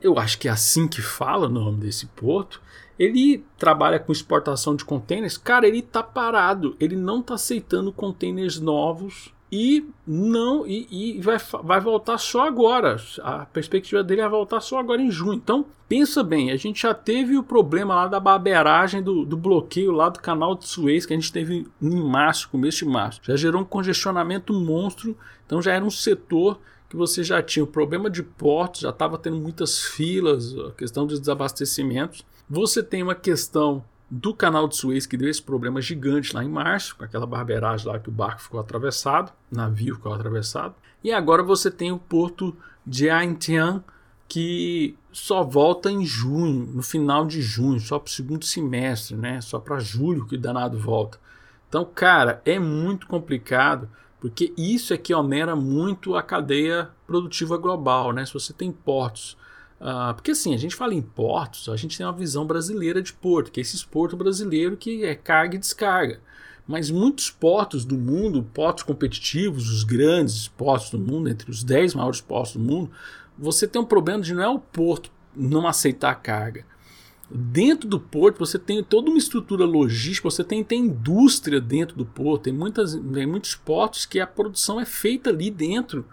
eu 0.00 0.18
acho 0.18 0.38
que 0.38 0.48
é 0.48 0.50
assim 0.50 0.88
que 0.88 1.02
fala 1.02 1.46
o 1.46 1.50
nome 1.50 1.80
desse 1.80 2.06
porto. 2.06 2.60
Ele 2.98 3.44
trabalha 3.58 3.98
com 3.98 4.12
exportação 4.12 4.74
de 4.74 4.84
contêineres. 4.84 5.36
Cara, 5.36 5.68
ele 5.68 5.82
tá 5.82 6.02
parado. 6.02 6.74
Ele 6.80 6.96
não 6.96 7.22
tá 7.22 7.34
aceitando 7.34 7.92
contêineres 7.92 8.58
novos 8.58 9.32
e 9.52 9.84
não 10.06 10.66
e, 10.66 10.86
e, 10.90 11.20
vai, 11.20 11.38
vai 11.62 11.80
voltar 11.80 12.18
só 12.18 12.46
agora. 12.46 12.96
A 13.22 13.46
perspectiva 13.46 14.02
dele 14.02 14.20
é 14.20 14.28
voltar 14.28 14.60
só 14.60 14.78
agora 14.78 15.02
em 15.02 15.10
junho. 15.10 15.34
Então, 15.34 15.66
pensa 15.88 16.22
bem, 16.22 16.52
a 16.52 16.56
gente 16.56 16.82
já 16.82 16.94
teve 16.94 17.36
o 17.36 17.42
problema 17.42 17.94
lá 17.94 18.06
da 18.06 18.20
barbeiragem 18.20 19.02
do, 19.02 19.24
do 19.24 19.36
bloqueio 19.36 19.90
lá 19.90 20.08
do 20.08 20.20
canal 20.20 20.54
de 20.54 20.66
Suez 20.66 21.04
que 21.04 21.12
a 21.12 21.16
gente 21.16 21.32
teve 21.32 21.66
em 21.82 22.02
março, 22.02 22.48
começo 22.48 22.84
de 22.84 22.90
março. 22.90 23.20
Já 23.24 23.34
gerou 23.34 23.62
um 23.62 23.64
congestionamento 23.64 24.52
monstro, 24.52 25.16
então 25.44 25.60
já 25.60 25.72
era 25.72 25.84
um 25.84 25.90
setor 25.90 26.60
que 26.88 26.96
você 26.96 27.22
já 27.22 27.40
tinha 27.42 27.62
o 27.62 27.68
problema 27.68 28.10
de 28.10 28.22
portos, 28.22 28.80
já 28.80 28.90
estava 28.90 29.16
tendo 29.16 29.36
muitas 29.36 29.80
filas, 29.80 30.56
a 30.58 30.72
questão 30.72 31.06
dos 31.06 31.20
desabastecimentos. 31.20 32.24
Você 32.48 32.82
tem 32.82 33.00
uma 33.00 33.14
questão 33.14 33.84
do 34.10 34.34
canal 34.34 34.66
de 34.66 34.76
Suez 34.76 35.06
que 35.06 35.16
deu 35.16 35.28
esse 35.28 35.40
problema 35.40 35.80
gigante 35.80 36.34
lá 36.34 36.42
em 36.42 36.48
março, 36.48 36.96
com 36.96 37.04
aquela 37.04 37.26
barbeiragem 37.26 37.86
lá 37.86 37.98
que 37.98 38.08
o 38.08 38.12
barco 38.12 38.42
ficou 38.42 38.58
atravessado, 38.58 39.32
navio 39.50 39.94
ficou 39.94 40.12
atravessado. 40.12 40.74
E 41.04 41.12
agora 41.12 41.42
você 41.42 41.70
tem 41.70 41.92
o 41.92 41.98
porto 41.98 42.56
de 42.84 43.08
Aintian 43.08 43.84
que 44.28 44.96
só 45.12 45.42
volta 45.42 45.90
em 45.90 46.04
junho, 46.04 46.66
no 46.66 46.82
final 46.82 47.26
de 47.26 47.42
junho, 47.42 47.80
só 47.80 47.98
para 47.98 48.08
o 48.08 48.12
segundo 48.12 48.44
semestre, 48.44 49.16
né? 49.16 49.40
Só 49.40 49.58
para 49.58 49.80
julho 49.80 50.26
que 50.26 50.36
o 50.36 50.40
danado 50.40 50.78
volta. 50.78 51.18
Então, 51.68 51.84
cara, 51.84 52.40
é 52.44 52.58
muito 52.58 53.08
complicado, 53.08 53.88
porque 54.20 54.52
isso 54.56 54.94
é 54.94 54.96
que 54.96 55.12
onera 55.12 55.56
muito 55.56 56.14
a 56.14 56.22
cadeia 56.22 56.90
produtiva 57.06 57.56
global, 57.56 58.12
né? 58.12 58.24
Se 58.24 58.32
você 58.32 58.52
tem 58.52 58.70
portos 58.70 59.36
Uh, 59.80 60.12
porque 60.14 60.32
assim, 60.32 60.54
a 60.54 60.58
gente 60.58 60.76
fala 60.76 60.92
em 60.92 61.00
portos, 61.00 61.68
a 61.68 61.76
gente 61.76 61.96
tem 61.96 62.04
uma 62.04 62.12
visão 62.12 62.46
brasileira 62.46 63.00
de 63.00 63.14
porto, 63.14 63.50
que 63.50 63.60
é 63.60 63.62
esse 63.62 63.84
porto 63.86 64.16
brasileiro 64.16 64.76
que 64.76 65.04
é 65.04 65.14
carga 65.14 65.56
e 65.56 65.58
descarga. 65.58 66.20
Mas 66.68 66.90
muitos 66.90 67.30
portos 67.30 67.84
do 67.84 67.96
mundo, 67.96 68.42
portos 68.54 68.84
competitivos, 68.84 69.70
os 69.70 69.82
grandes 69.82 70.48
portos 70.48 70.90
do 70.90 70.98
mundo, 70.98 71.28
entre 71.28 71.50
os 71.50 71.64
10 71.64 71.94
maiores 71.94 72.20
portos 72.20 72.52
do 72.52 72.60
mundo, 72.60 72.90
você 73.36 73.66
tem 73.66 73.80
um 73.80 73.86
problema 73.86 74.22
de 74.22 74.34
não 74.34 74.42
é 74.42 74.48
o 74.48 74.58
porto 74.58 75.10
não 75.34 75.66
aceitar 75.66 76.14
carga. 76.16 76.66
Dentro 77.30 77.88
do 77.88 77.98
porto 77.98 78.38
você 78.38 78.58
tem 78.58 78.82
toda 78.82 79.08
uma 79.08 79.18
estrutura 79.18 79.64
logística, 79.64 80.28
você 80.28 80.42
tem, 80.44 80.62
tem 80.64 80.86
indústria 80.86 81.60
dentro 81.60 81.96
do 81.96 82.04
porto, 82.04 82.42
tem, 82.42 82.52
muitas, 82.52 82.94
tem 82.94 83.26
muitos 83.26 83.54
portos 83.54 84.04
que 84.04 84.20
a 84.20 84.26
produção 84.26 84.80
é 84.80 84.84
feita 84.84 85.30
ali 85.30 85.50
dentro. 85.50 86.04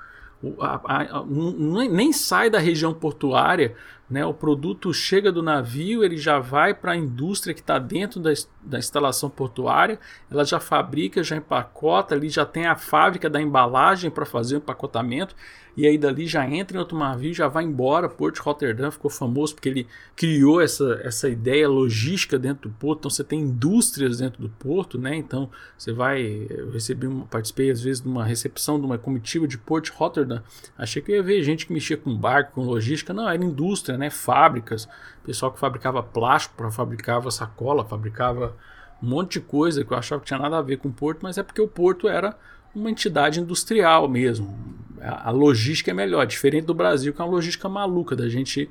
A, 0.60 0.82
a, 0.86 1.02
a, 1.19 1.26
nem 1.26 2.13
sai 2.13 2.50
da 2.50 2.60
região 2.60 2.93
portuária, 2.93 3.76
né? 4.10 4.26
o 4.26 4.34
produto 4.34 4.93
chega 4.93 5.32
do 5.32 5.43
navio, 5.43 6.04
ele 6.04 6.17
já 6.17 6.39
vai 6.39 6.74
para 6.74 6.93
a 6.93 6.98
indústria 6.98 7.54
que 7.54 7.60
está 7.60 7.78
dentro 7.78 8.20
da, 8.20 8.32
da 8.62 8.80
instalação 8.80 9.30
portuária, 9.30 10.00
ela 10.32 10.46
já 10.46 10.60
fabrica, 10.60 11.24
já 11.24 11.36
empacota, 11.36 12.15
ali 12.15 12.30
já 12.30 12.46
tem 12.46 12.65
a 12.65 12.76
fábrica 12.76 13.30
da 13.30 13.41
embalagem 13.41 14.10
para 14.10 14.26
fazer 14.26 14.56
o 14.56 14.58
empacotamento, 14.60 15.36
e 15.78 15.86
aí 15.86 15.96
dali 15.96 16.26
já 16.26 16.50
entra 16.50 16.76
em 16.76 16.80
outro 16.80 16.98
navio, 16.98 17.32
já 17.32 17.48
vai 17.48 17.63
embora. 17.63 18.10
Porto 18.10 18.36
de 18.36 18.41
Rotterdam 18.41 18.89
ficou 18.89 19.12
famoso 19.12 19.54
porque 19.54 19.70
ele 19.70 19.88
criou 20.15 20.60
essa, 20.60 21.00
essa 21.04 21.30
ideia 21.30 21.70
logística 21.70 22.39
dentro 22.39 22.67
do 22.67 22.76
porto. 22.76 23.02
Então 23.02 23.12
você 23.12 23.24
tem 23.24 23.41
indústrias 23.41 24.17
dentro 24.17 24.41
do 24.41 24.50
porto, 24.50 24.98
né? 24.98 25.15
Então 25.15 25.52
você 25.78 25.93
vai. 25.93 26.48
Eu 26.50 26.72
uma, 27.08 27.26
participei 27.28 27.70
às 27.70 27.80
vezes 27.80 28.02
de 28.02 28.08
uma 28.08 28.26
recepção 28.26 28.80
de 28.80 28.88
uma 28.88 28.98
comitiva 28.98 29.48
de 29.48 29.56
Porto 29.56 29.86
de 29.86 29.91
Rotterdam. 29.91 30.41
Achei 30.76 31.00
que 31.00 31.12
eu 31.12 31.17
ia 31.17 31.22
ver 31.24 31.43
gente 31.43 31.67
que 31.67 31.74
mexia 31.74 31.96
com 31.96 32.15
barco, 32.17 32.54
com 32.54 32.63
logística. 32.63 33.13
Não, 33.13 33.30
era 33.30 33.46
indústria, 33.46 33.97
né? 33.98 34.10
Fábricas, 34.10 34.88
pessoal 35.24 35.52
que 35.52 35.60
fabricava 35.60 36.02
plástico, 36.04 36.70
fabricava 36.72 37.32
sacola, 37.32 37.84
fabricava 37.86 38.56
um 39.02 39.08
monte 39.10 39.34
de 39.34 39.42
coisa 39.42 39.84
que 39.84 39.92
eu 39.92 39.98
achava 39.98 40.22
que 40.22 40.28
tinha 40.28 40.40
nada 40.40 40.58
a 40.58 40.62
ver 40.62 40.78
com 40.78 40.90
o 40.90 40.94
porto, 40.94 41.20
mas 41.22 41.38
é 41.38 41.44
porque 41.44 41.62
o 41.62 41.68
porto 41.68 42.08
era 42.08 42.36
uma 42.74 42.90
entidade 42.90 43.40
industrial 43.40 44.08
mesmo. 44.08 44.58
A, 45.02 45.30
a 45.30 45.32
logística 45.32 45.92
é 45.92 45.94
melhor, 45.94 46.26
diferente 46.26 46.66
do 46.66 46.74
Brasil, 46.74 47.14
que 47.14 47.22
é 47.22 47.26
uma 47.26 47.32
logística 47.32 47.68
maluca 47.70 48.16
da 48.16 48.28
gente 48.28 48.70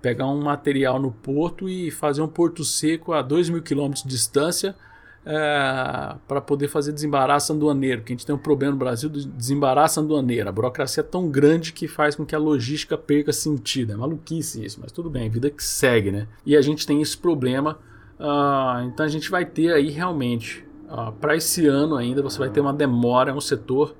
pegar 0.00 0.26
um 0.26 0.40
material 0.40 0.98
no 0.98 1.10
porto 1.10 1.68
e 1.68 1.90
fazer 1.90 2.22
um 2.22 2.28
porto 2.28 2.64
seco 2.64 3.12
a 3.12 3.22
2 3.22 3.50
mil 3.50 3.62
quilômetros 3.62 4.04
de 4.04 4.10
distância 4.10 4.74
é, 5.30 6.16
para 6.26 6.40
poder 6.40 6.68
fazer 6.68 6.90
desembaraço 6.90 7.52
aduaneiro, 7.52 8.02
que 8.02 8.12
a 8.12 8.16
gente 8.16 8.24
tem 8.24 8.34
um 8.34 8.38
problema 8.38 8.72
no 8.72 8.78
Brasil 8.78 9.10
do 9.10 9.22
desembaraço 9.26 10.00
aduaneiro. 10.00 10.48
A 10.48 10.52
burocracia 10.52 11.02
é 11.02 11.04
tão 11.04 11.28
grande 11.28 11.72
que 11.72 11.86
faz 11.86 12.16
com 12.16 12.24
que 12.24 12.34
a 12.34 12.38
logística 12.38 12.96
perca 12.96 13.32
sentido. 13.32 13.92
É 13.92 13.96
maluquice 13.96 14.64
isso, 14.64 14.80
mas 14.80 14.90
tudo 14.90 15.10
bem, 15.10 15.28
vida 15.28 15.50
que 15.50 15.62
segue, 15.62 16.10
né? 16.10 16.26
E 16.46 16.56
a 16.56 16.62
gente 16.62 16.86
tem 16.86 17.02
esse 17.02 17.16
problema, 17.16 17.78
uh, 18.18 18.82
então 18.86 19.04
a 19.04 19.08
gente 19.08 19.30
vai 19.30 19.44
ter 19.44 19.72
aí 19.72 19.90
realmente 19.90 20.66
Uh, 20.88 21.12
para 21.20 21.36
esse 21.36 21.66
ano 21.66 21.96
ainda 21.96 22.22
você 22.22 22.38
vai 22.38 22.48
ter 22.48 22.60
uma 22.60 22.72
demora 22.72 23.34
no 23.34 23.42
setor 23.42 23.94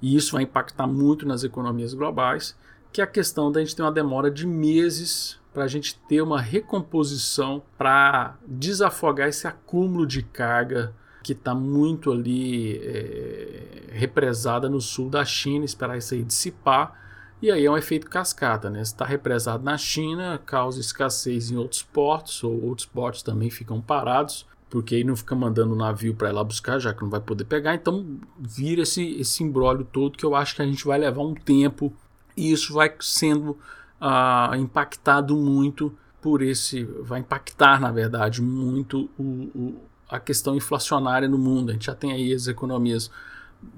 e 0.00 0.16
isso 0.16 0.32
vai 0.32 0.44
impactar 0.44 0.86
muito 0.86 1.28
nas 1.28 1.44
economias 1.44 1.92
globais, 1.92 2.56
que 2.90 3.02
é 3.02 3.04
a 3.04 3.06
questão 3.06 3.52
da 3.52 3.60
gente 3.60 3.76
ter 3.76 3.82
uma 3.82 3.92
demora 3.92 4.30
de 4.30 4.46
meses 4.46 5.38
para 5.52 5.64
a 5.64 5.68
gente 5.68 5.96
ter 6.08 6.22
uma 6.22 6.40
recomposição 6.40 7.62
para 7.76 8.36
desafogar 8.46 9.28
esse 9.28 9.46
acúmulo 9.46 10.06
de 10.06 10.22
carga 10.22 10.94
que 11.22 11.32
está 11.32 11.54
muito 11.54 12.10
ali 12.10 12.78
é, 12.78 13.88
represada 13.90 14.68
no 14.68 14.80
sul 14.80 15.10
da 15.10 15.24
China, 15.24 15.64
esperar 15.64 15.98
isso 15.98 16.14
aí 16.14 16.22
dissipar. 16.22 16.98
E 17.42 17.50
aí 17.50 17.64
é 17.64 17.70
um 17.70 17.76
efeito 17.76 18.08
cascata, 18.08 18.68
né? 18.68 18.84
Se 18.84 18.92
está 18.92 19.04
represado 19.04 19.64
na 19.64 19.76
China, 19.76 20.40
causa 20.44 20.80
escassez 20.80 21.50
em 21.50 21.56
outros 21.56 21.82
portos, 21.82 22.42
ou 22.44 22.62
outros 22.64 22.86
portos 22.86 23.22
também 23.22 23.50
ficam 23.50 23.80
parados 23.80 24.46
porque 24.70 24.94
aí 24.94 25.04
não 25.04 25.16
fica 25.16 25.34
mandando 25.34 25.74
o 25.74 25.76
navio 25.76 26.14
para 26.14 26.30
ir 26.30 26.32
lá 26.32 26.44
buscar, 26.44 26.78
já 26.78 26.94
que 26.94 27.02
não 27.02 27.10
vai 27.10 27.20
poder 27.20 27.44
pegar. 27.44 27.74
Então 27.74 28.18
vira 28.38 28.82
esse, 28.82 29.20
esse 29.20 29.42
embrólio 29.42 29.84
todo 29.84 30.16
que 30.16 30.24
eu 30.24 30.34
acho 30.34 30.54
que 30.54 30.62
a 30.62 30.64
gente 30.64 30.84
vai 30.86 30.96
levar 30.96 31.22
um 31.22 31.34
tempo 31.34 31.92
e 32.36 32.52
isso 32.52 32.72
vai 32.72 32.94
sendo 33.00 33.58
uh, 34.00 34.54
impactado 34.56 35.36
muito 35.36 35.92
por 36.20 36.42
esse. 36.42 36.84
vai 37.02 37.20
impactar, 37.20 37.80
na 37.80 37.90
verdade, 37.90 38.42
muito 38.42 39.10
o, 39.18 39.22
o, 39.22 39.74
a 40.08 40.18
questão 40.18 40.56
inflacionária 40.56 41.28
no 41.28 41.38
mundo. 41.38 41.70
A 41.70 41.72
gente 41.72 41.86
já 41.86 41.94
tem 41.94 42.12
aí 42.12 42.32
as 42.32 42.46
economias. 42.46 43.10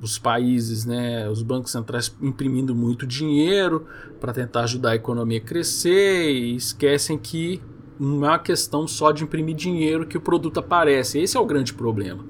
Os 0.00 0.16
países, 0.16 0.84
né, 0.84 1.28
os 1.28 1.42
bancos 1.42 1.72
centrais 1.72 2.14
imprimindo 2.22 2.72
muito 2.72 3.04
dinheiro 3.04 3.84
para 4.20 4.32
tentar 4.32 4.60
ajudar 4.60 4.90
a 4.90 4.94
economia 4.94 5.38
a 5.38 5.40
crescer 5.40 6.30
e 6.30 6.54
esquecem 6.54 7.18
que 7.18 7.60
não 7.98 8.24
é 8.24 8.28
uma 8.28 8.38
questão 8.38 8.86
só 8.86 9.10
de 9.10 9.24
imprimir 9.24 9.56
dinheiro 9.56 10.06
que 10.06 10.16
o 10.16 10.20
produto 10.20 10.60
aparece. 10.60 11.18
Esse 11.18 11.36
é 11.36 11.40
o 11.40 11.44
grande 11.44 11.74
problema. 11.74 12.24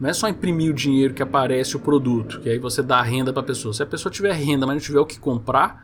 Não 0.00 0.08
é 0.08 0.12
só 0.12 0.28
imprimir 0.28 0.70
o 0.70 0.74
dinheiro 0.74 1.14
que 1.14 1.22
aparece 1.22 1.76
o 1.76 1.80
produto, 1.80 2.40
que 2.40 2.48
aí 2.48 2.58
você 2.58 2.82
dá 2.82 3.00
renda 3.02 3.32
para 3.32 3.42
a 3.42 3.46
pessoa. 3.46 3.72
Se 3.72 3.82
a 3.82 3.86
pessoa 3.86 4.10
tiver 4.10 4.32
renda, 4.32 4.66
mas 4.66 4.76
não 4.76 4.82
tiver 4.82 5.00
o 5.00 5.06
que 5.06 5.18
comprar, 5.18 5.83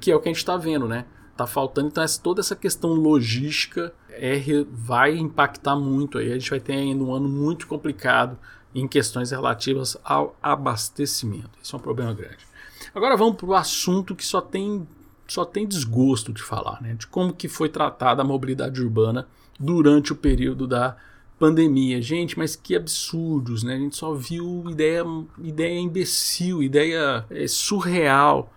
que 0.00 0.10
é 0.10 0.16
o 0.16 0.20
que 0.20 0.28
a 0.28 0.32
gente 0.32 0.38
está 0.38 0.56
vendo, 0.56 0.86
né? 0.86 1.04
Tá 1.36 1.46
faltando, 1.46 1.88
então 1.88 2.02
essa, 2.02 2.20
toda 2.20 2.40
essa 2.40 2.56
questão 2.56 2.90
logística 2.94 3.94
é, 4.10 4.40
vai 4.70 5.16
impactar 5.16 5.76
muito 5.76 6.18
aí. 6.18 6.32
A 6.32 6.38
gente 6.38 6.50
vai 6.50 6.60
ter 6.60 6.72
ainda 6.72 7.04
um 7.04 7.14
ano 7.14 7.28
muito 7.28 7.66
complicado 7.66 8.36
em 8.74 8.86
questões 8.88 9.30
relativas 9.30 9.96
ao 10.04 10.36
abastecimento. 10.42 11.50
Isso 11.62 11.74
é 11.74 11.78
um 11.78 11.82
problema 11.82 12.12
grande. 12.12 12.46
Agora 12.94 13.16
vamos 13.16 13.36
para 13.36 13.46
o 13.46 13.54
assunto 13.54 14.14
que 14.14 14.24
só 14.24 14.40
tem 14.40 14.86
só 15.26 15.44
tem 15.44 15.66
desgosto 15.66 16.32
de 16.32 16.42
falar, 16.42 16.80
né? 16.80 16.94
De 16.94 17.06
como 17.06 17.34
que 17.34 17.48
foi 17.48 17.68
tratada 17.68 18.22
a 18.22 18.24
mobilidade 18.24 18.80
urbana 18.80 19.28
durante 19.60 20.10
o 20.10 20.16
período 20.16 20.66
da 20.66 20.96
pandemia. 21.38 22.00
Gente, 22.00 22.38
mas 22.38 22.56
que 22.56 22.74
absurdos, 22.74 23.62
né? 23.62 23.74
A 23.74 23.78
gente 23.78 23.96
só 23.96 24.14
viu 24.14 24.64
ideia, 24.70 25.04
ideia 25.38 25.78
imbecil, 25.78 26.62
ideia 26.62 27.26
é, 27.30 27.46
surreal. 27.46 28.52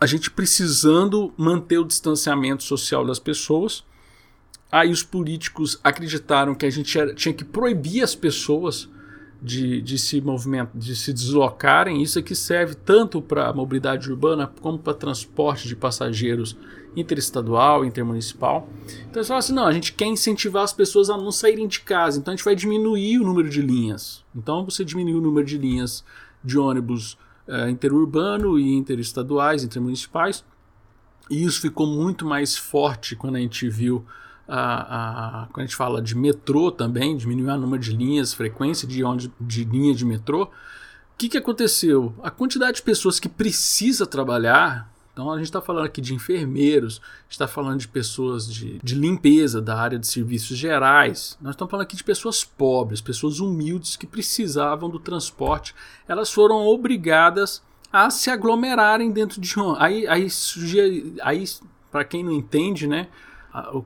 A 0.00 0.06
gente 0.06 0.30
precisando 0.30 1.32
manter 1.36 1.78
o 1.78 1.84
distanciamento 1.84 2.62
social 2.62 3.04
das 3.04 3.18
pessoas. 3.18 3.84
Aí 4.70 4.90
os 4.90 5.02
políticos 5.02 5.80
acreditaram 5.82 6.54
que 6.54 6.66
a 6.66 6.70
gente 6.70 6.98
era, 6.98 7.14
tinha 7.14 7.32
que 7.32 7.44
proibir 7.44 8.02
as 8.02 8.14
pessoas 8.14 8.88
de, 9.40 9.80
de 9.80 9.98
se 9.98 10.20
movimentar, 10.20 10.70
de 10.74 10.94
se 10.94 11.12
deslocarem. 11.12 12.02
Isso 12.02 12.18
aqui 12.18 12.34
serve 12.34 12.74
tanto 12.74 13.22
para 13.22 13.52
mobilidade 13.52 14.10
urbana 14.10 14.52
como 14.60 14.78
para 14.78 14.94
transporte 14.94 15.66
de 15.68 15.76
passageiros 15.76 16.56
interestadual, 16.96 17.84
intermunicipal. 17.84 18.68
Então 19.08 19.20
eles 19.20 19.28
falam 19.28 19.38
assim: 19.38 19.52
não, 19.52 19.66
a 19.66 19.72
gente 19.72 19.92
quer 19.92 20.06
incentivar 20.06 20.64
as 20.64 20.72
pessoas 20.72 21.08
a 21.10 21.16
não 21.16 21.30
saírem 21.30 21.68
de 21.68 21.80
casa, 21.80 22.18
então 22.18 22.32
a 22.32 22.36
gente 22.36 22.44
vai 22.44 22.54
diminuir 22.54 23.18
o 23.18 23.24
número 23.24 23.48
de 23.48 23.62
linhas. 23.62 24.24
Então 24.34 24.64
você 24.64 24.84
diminui 24.84 25.14
o 25.14 25.20
número 25.20 25.46
de 25.46 25.58
linhas 25.58 26.04
de 26.42 26.58
ônibus 26.58 27.16
é, 27.48 27.70
interurbano 27.70 28.58
e 28.58 28.74
interestaduais, 28.74 29.64
intermunicipais. 29.64 30.44
E 31.30 31.44
isso 31.44 31.60
ficou 31.60 31.86
muito 31.86 32.26
mais 32.26 32.56
forte 32.56 33.16
quando 33.16 33.36
a 33.36 33.40
gente 33.40 33.68
viu 33.68 34.04
a, 34.46 35.42
a, 35.42 35.46
quando 35.46 35.64
a 35.64 35.66
gente 35.66 35.76
fala 35.76 36.00
de 36.00 36.14
metrô 36.14 36.70
também, 36.70 37.16
diminuir 37.16 37.50
o 37.50 37.58
número 37.58 37.82
de 37.82 37.94
linhas, 37.94 38.32
frequência 38.32 38.88
de, 38.88 39.04
onde, 39.04 39.30
de 39.40 39.64
linha 39.64 39.94
de 39.94 40.04
metrô, 40.04 40.44
o 40.44 40.48
que, 41.18 41.28
que 41.28 41.36
aconteceu? 41.36 42.14
A 42.22 42.30
quantidade 42.30 42.76
de 42.76 42.82
pessoas 42.82 43.18
que 43.18 43.28
precisa 43.28 44.06
trabalhar, 44.06 44.90
então 45.18 45.32
a 45.32 45.36
gente 45.36 45.46
está 45.46 45.60
falando 45.60 45.86
aqui 45.86 46.00
de 46.00 46.14
enfermeiros, 46.14 47.02
está 47.28 47.48
falando 47.48 47.80
de 47.80 47.88
pessoas 47.88 48.48
de, 48.48 48.78
de 48.80 48.94
limpeza 48.94 49.60
da 49.60 49.76
área 49.76 49.98
de 49.98 50.06
serviços 50.06 50.56
gerais, 50.56 51.36
nós 51.40 51.54
estamos 51.54 51.72
falando 51.72 51.82
aqui 51.82 51.96
de 51.96 52.04
pessoas 52.04 52.44
pobres, 52.44 53.00
pessoas 53.00 53.40
humildes 53.40 53.96
que 53.96 54.06
precisavam 54.06 54.88
do 54.88 55.00
transporte, 55.00 55.74
elas 56.06 56.32
foram 56.32 56.64
obrigadas 56.64 57.64
a 57.92 58.10
se 58.10 58.30
aglomerarem 58.30 59.10
dentro 59.10 59.40
de 59.40 59.58
um. 59.58 59.74
Aí, 59.74 60.06
aí, 60.06 60.28
aí 61.20 61.44
para 61.90 62.04
quem 62.04 62.22
não 62.22 62.32
entende, 62.32 62.86
né? 62.86 63.08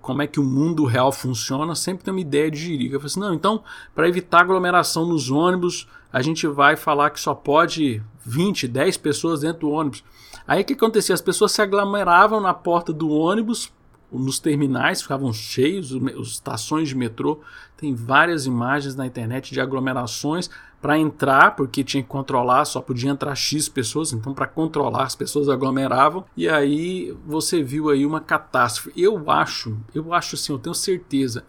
como 0.02 0.20
é 0.20 0.26
que 0.26 0.38
o 0.38 0.44
mundo 0.44 0.84
real 0.84 1.10
funciona, 1.10 1.74
sempre 1.74 2.04
tem 2.04 2.12
uma 2.12 2.20
ideia 2.20 2.50
de 2.50 2.58
jirica. 2.58 2.96
Eu 2.96 3.00
falei 3.00 3.10
assim, 3.10 3.20
não, 3.20 3.32
então, 3.32 3.64
para 3.94 4.06
evitar 4.06 4.40
aglomeração 4.40 5.06
nos 5.06 5.30
ônibus, 5.30 5.88
a 6.12 6.20
gente 6.20 6.46
vai 6.46 6.76
falar 6.76 7.08
que 7.08 7.18
só 7.18 7.34
pode 7.34 8.02
20, 8.24 8.68
10 8.68 8.96
pessoas 8.96 9.40
dentro 9.40 9.60
do 9.60 9.70
ônibus. 9.70 10.04
Aí 10.46 10.62
o 10.62 10.64
que 10.64 10.72
acontecia? 10.72 11.14
As 11.14 11.20
pessoas 11.20 11.52
se 11.52 11.62
aglomeravam 11.62 12.40
na 12.40 12.54
porta 12.54 12.92
do 12.92 13.10
ônibus, 13.10 13.72
nos 14.10 14.38
terminais 14.38 15.00
ficavam 15.00 15.32
cheios, 15.32 15.92
as 16.20 16.28
estações 16.28 16.88
de 16.88 16.94
metrô. 16.94 17.40
Tem 17.76 17.94
várias 17.94 18.46
imagens 18.46 18.94
na 18.94 19.06
internet 19.06 19.52
de 19.52 19.60
aglomerações 19.60 20.50
para 20.82 20.98
entrar, 20.98 21.54
porque 21.54 21.84
tinha 21.84 22.02
que 22.02 22.08
controlar, 22.08 22.64
só 22.64 22.80
podia 22.80 23.10
entrar 23.10 23.36
X 23.36 23.68
pessoas, 23.68 24.12
então 24.12 24.34
para 24.34 24.48
controlar 24.48 25.04
as 25.04 25.14
pessoas 25.14 25.48
aglomeravam, 25.48 26.24
e 26.36 26.48
aí 26.48 27.16
você 27.24 27.62
viu 27.62 27.88
aí 27.88 28.04
uma 28.04 28.20
catástrofe. 28.20 28.92
Eu 29.00 29.30
acho, 29.30 29.78
eu 29.94 30.12
acho 30.12 30.34
assim, 30.34 30.52
eu 30.52 30.58
tenho 30.58 30.74
certeza 30.74 31.44